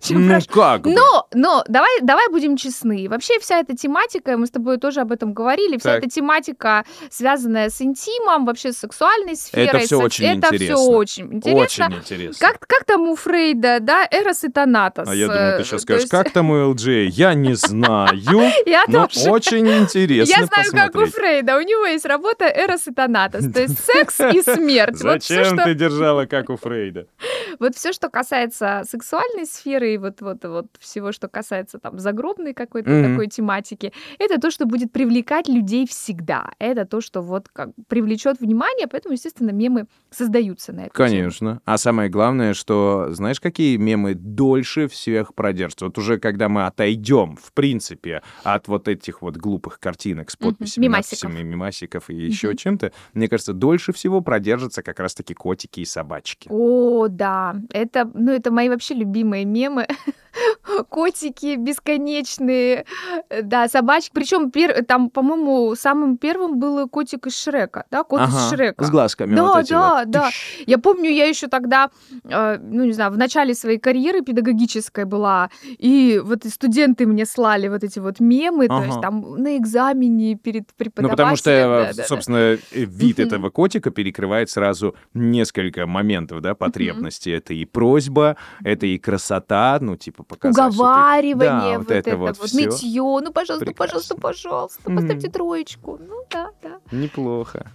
чем 0.00 0.26
Ну, 0.28 0.38
как. 0.48 0.84
Но, 0.84 1.26
но 1.34 1.64
давай, 1.68 2.00
давай 2.00 2.28
будем 2.30 2.56
честны. 2.56 3.08
Вообще 3.08 3.38
вся 3.40 3.58
эта 3.60 3.76
тематика, 3.76 4.36
мы 4.36 4.46
с 4.46 4.50
тобой 4.50 4.78
тоже 4.78 5.00
об 5.00 5.12
этом 5.12 5.32
говорили, 5.32 5.76
вся 5.78 5.96
эта 5.96 6.08
тематика, 6.08 6.84
связанная 7.10 7.68
с 7.70 7.80
интимом, 7.82 8.46
вообще 8.46 8.72
с 8.72 8.78
сексуальной 8.78 9.36
сферой, 9.36 9.84
всё 9.84 10.00
с- 10.00 10.04
очень 10.04 10.26
это 10.26 10.48
интересно. 10.48 10.76
все 10.76 10.86
очень 10.86 11.34
интересно. 11.34 11.86
Очень 11.86 11.98
интересно. 11.98 12.46
Как, 12.48 12.66
как 12.66 12.84
там 12.84 13.02
у 13.08 13.14
Фрейда, 13.14 13.78
да, 13.80 14.08
Эрос 14.10 14.44
и 14.44 14.48
Танатос. 14.48 15.08
А 15.08 15.14
я 15.14 15.26
думал, 15.26 15.38
ты 15.38 15.62
э, 15.62 15.64
сейчас 15.64 15.70
то 15.70 15.78
скажешь, 15.78 16.08
как 16.08 16.30
там 16.30 16.50
у 16.50 16.72
LJ? 16.72 17.04
Я 17.06 17.34
не 17.34 17.54
знаю. 17.54 18.12
Но 18.88 19.08
очень 19.28 19.51
Очень 19.52 19.68
интересно 19.68 20.40
Я 20.40 20.46
знаю, 20.46 20.70
как 20.72 20.94
у. 20.96 21.06
Фрейда. 21.06 21.56
У 21.56 21.60
него 21.60 21.86
есть 21.86 22.06
работа 22.06 22.46
Эрос 22.46 22.88
и 22.88 22.92
Танатос, 22.92 23.52
то 23.52 23.60
есть 23.60 23.78
секс 23.84 24.20
и 24.20 24.42
смерть. 24.42 24.96
Зачем 24.96 25.56
ты 25.58 25.74
держала, 25.74 26.26
как 26.26 26.50
у 26.50 26.56
Фрейда? 26.56 27.06
Вот 27.58 27.76
все, 27.76 27.92
что 27.92 28.08
касается 28.08 28.82
сексуальной 28.88 29.46
сферы 29.46 29.94
и 29.94 29.98
вот, 29.98 30.20
вот, 30.20 30.42
вот 30.44 30.66
всего, 30.80 31.12
что 31.12 31.28
касается 31.28 31.78
там 31.78 31.98
загробной 31.98 32.54
какой-то 32.54 33.10
такой 33.10 33.28
тематики, 33.28 33.92
это 34.18 34.40
то, 34.40 34.50
что 34.50 34.64
будет 34.64 34.90
привлекать 34.90 35.48
людей 35.48 35.86
всегда. 35.86 36.50
Это 36.58 36.86
то, 36.86 37.00
что 37.00 37.20
вот 37.20 37.48
как 37.52 37.68
привлечет 37.88 38.40
внимание, 38.40 38.88
поэтому, 38.88 39.12
естественно, 39.12 39.50
мемы 39.50 39.86
создаются 40.10 40.72
на 40.72 40.78
тему. 40.78 40.90
Конечно. 40.94 41.60
А 41.64 41.76
самое 41.76 42.08
главное, 42.08 42.54
что 42.54 43.08
знаешь, 43.10 43.38
какие 43.38 43.76
мемы 43.76 44.14
дольше 44.14 44.88
всех 44.88 45.34
продержатся? 45.34 45.84
Вот 45.84 45.98
уже 45.98 46.18
когда 46.18 46.48
мы 46.48 46.66
отойдем, 46.66 47.36
в 47.36 47.52
принципе, 47.52 48.22
от 48.44 48.66
вот 48.66 48.88
этих 48.88 49.22
вот 49.22 49.31
глупых 49.36 49.78
картинок 49.80 50.30
с 50.30 50.36
подписями, 50.36 50.84
Мемасиков. 50.86 51.22
надписями, 51.24 51.48
мемасиков 51.48 52.10
и 52.10 52.14
еще 52.14 52.48
Мгм. 52.48 52.56
чем-то, 52.56 52.92
мне 53.14 53.28
кажется, 53.28 53.52
дольше 53.52 53.92
всего 53.92 54.20
продержатся 54.20 54.82
как 54.82 55.00
раз-таки 55.00 55.34
котики 55.34 55.80
и 55.80 55.84
собачки. 55.84 56.48
О, 56.50 57.08
да, 57.08 57.56
это, 57.72 58.10
ну, 58.14 58.32
это 58.32 58.50
мои 58.50 58.68
вообще 58.68 58.94
любимые 58.94 59.44
мемы. 59.44 59.86
Котики 60.88 61.56
бесконечные, 61.56 62.84
э, 63.28 63.42
да, 63.42 63.68
собачки. 63.68 64.10
Причем 64.14 64.50
там, 64.86 65.10
по-моему, 65.10 65.74
самым 65.74 66.16
первым 66.16 66.58
был 66.58 66.88
котик 66.88 67.26
из 67.26 67.38
Шрека, 67.40 67.84
да, 67.90 68.02
кот 68.04 68.20
из 68.22 68.34
Ага, 68.34 68.48
Шрека. 68.56 68.84
С 68.84 68.90
глазками 68.90 69.34
Да, 69.34 69.42
вот 69.42 69.68
да, 69.68 69.98
вот. 70.00 70.10
да. 70.10 70.26
Тыщ. 70.26 70.64
Я 70.66 70.78
помню, 70.78 71.10
я 71.10 71.26
еще 71.26 71.48
тогда, 71.48 71.90
э, 72.24 72.58
ну 72.60 72.84
не 72.84 72.92
знаю, 72.92 73.10
в 73.12 73.18
начале 73.18 73.54
своей 73.54 73.78
карьеры 73.78 74.22
педагогической 74.22 75.04
была, 75.04 75.50
и 75.78 76.20
вот 76.24 76.44
и 76.44 76.48
студенты 76.48 77.06
мне 77.06 77.26
слали 77.26 77.68
вот 77.68 77.84
эти 77.84 77.98
вот 77.98 78.20
мемы, 78.20 78.68
то 78.68 78.78
есть 78.82 78.92
Ага. 78.98 79.02
там 79.02 79.36
на 79.36 79.56
экзамене 79.56 80.36
перед 80.36 80.62
Ну, 80.68 80.74
преподавателем. 80.76 81.16
потому 81.16 81.36
что, 81.36 81.50
да, 81.50 81.56
э, 81.56 81.86
да, 81.88 81.92
да. 81.96 82.04
собственно, 82.04 82.36
э, 82.36 82.58
вид 82.72 83.18
этого 83.18 83.50
котика 83.50 83.90
перекрывает 83.90 84.50
сразу 84.50 84.94
несколько 85.14 85.86
моментов, 85.86 86.40
да, 86.40 86.54
потребностей. 86.54 87.30
Это 87.32 87.54
и 87.54 87.64
просьба, 87.64 88.36
это 88.64 88.86
и 88.86 88.98
красота, 88.98 89.78
ну, 89.80 89.96
типа, 89.96 90.21
показать, 90.22 90.72
что 90.74 90.82
ты- 90.82 90.88
Уговаривание, 90.88 91.72
Да, 91.74 91.78
вот, 91.78 91.90
это, 91.90 92.16
вот, 92.16 92.36
всё. 92.38 92.70
нытье, 92.70 93.02
ну 93.02 93.32
пожалуйста, 93.32 93.72
пожалуйста, 93.72 94.14
Прекрасно. 94.14 94.16
пожалуйста, 94.16 94.90
Мгм. 94.90 94.96
поставьте 94.96 95.28
троечку, 95.30 95.98
ну 96.00 96.24
да, 96.30 96.50
да. 96.62 96.80
Неплохо. 96.90 97.70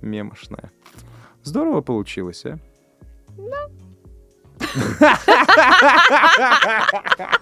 Мемошная. 0.00 0.70
Здорово 1.44 1.80
получилось, 1.80 2.44
а? 2.46 2.58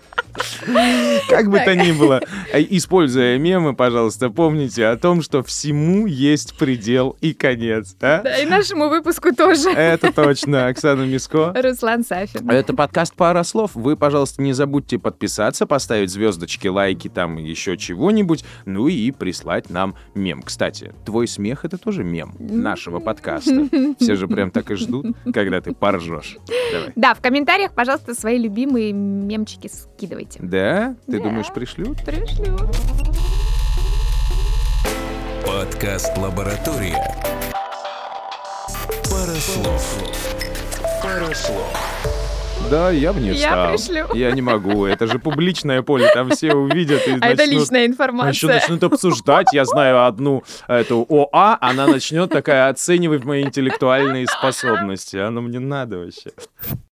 Как 1.31 1.49
бы 1.49 1.59
то 1.61 1.75
ни 1.75 1.93
было, 1.93 2.21
э, 2.53 2.63
используя 2.71 3.39
мемы, 3.39 3.75
пожалуйста, 3.75 4.31
помните 4.31 4.87
о 4.87 4.97
том, 4.97 5.23
что 5.23 5.43
всему 5.43 6.07
есть 6.07 6.57
предел 6.57 7.17
и 7.21 7.33
конец. 7.33 7.97
а? 8.01 8.23
Да, 8.23 8.37
и 8.39 8.47
нашему 8.47 8.89
выпуску 8.89 9.35
тоже. 9.35 9.71
Это 9.71 10.13
точно. 10.13 10.67
Оксана 10.67 11.03
Миско. 11.03 11.55
Руслан 11.57 12.05
Сафин. 12.05 12.49
Это 12.51 12.75
подкаст 12.75 13.15
«Пара 13.15 13.43
слов». 13.43 13.73
Вы, 13.75 13.97
пожалуйста, 13.97 14.43
не 14.43 14.53
забудьте 14.53 14.99
подписаться, 14.99 15.67
поставить 15.67 16.11
звездочки, 16.11 16.69
лайки, 16.69 17.09
там 17.09 17.37
еще 17.37 17.77
чего-нибудь, 17.77 18.45
ну 18.67 18.89
и 18.89 19.11
прислать 19.11 19.71
нам 19.71 19.95
мем. 20.15 20.43
Кстати, 20.43 20.93
твой 21.05 21.29
смех— 21.29 21.61
это 21.65 21.79
тоже 21.79 22.05
мем 22.05 22.35
нашего 22.39 22.99
подкаста. 23.01 23.69
Все 24.01 24.17
же 24.17 24.27
прям 24.29 24.51
так 24.51 24.71
и 24.71 24.75
ждут, 24.75 25.07
когда 25.33 25.61
ты 25.61 25.73
поржешь. 25.73 26.37
Давай. 26.73 26.93
Да, 26.97 27.15
в 27.15 27.21
комментариях, 27.21 27.73
пожалуйста, 27.73 28.15
свои 28.15 28.39
любимые 28.39 28.93
мемчики 28.93 29.69
скидывайте. 29.69 30.41
Да? 30.43 30.97
Ты 31.07 31.20
Думаешь, 31.23 31.53
пришлют? 31.53 31.99
Пришлю. 32.05 32.57
Подкаст 35.47 36.17
«Лаборатория». 36.17 36.97
Пара 39.11 39.35
слов. 39.35 39.99
Пара 41.03 41.35
слов. 41.35 41.77
Да, 42.71 42.91
я 42.91 43.13
бы 43.13 43.21
не 43.21 43.31
Я 43.33 43.51
стал. 43.51 43.69
пришлю. 43.71 44.15
Я 44.15 44.31
не 44.33 44.43
могу. 44.43 44.85
Это 44.87 45.07
же 45.07 45.19
публичное 45.19 45.83
поле, 45.83 46.09
там 46.15 46.31
все 46.31 46.55
увидят 46.55 47.07
и 47.09 47.13
А 47.15 47.17
это 47.17 47.43
начнут- 47.45 47.49
личная 47.63 47.81
Еще 47.83 47.91
информация. 47.93 48.49
начнут 48.55 48.85
обсуждать. 48.85 49.47
Я 49.53 49.65
знаю 49.65 50.05
одну 50.07 50.45
эту 50.69 51.05
ОА, 51.09 51.59
она 51.61 51.87
начнет 51.87 52.31
такая 52.31 52.69
оценивать 52.69 53.25
мои 53.25 53.43
интеллектуальные 53.43 54.27
способности. 54.29 55.17
Оно 55.17 55.41
мне 55.41 55.59
надо 55.59 55.99
вообще. 55.99 56.31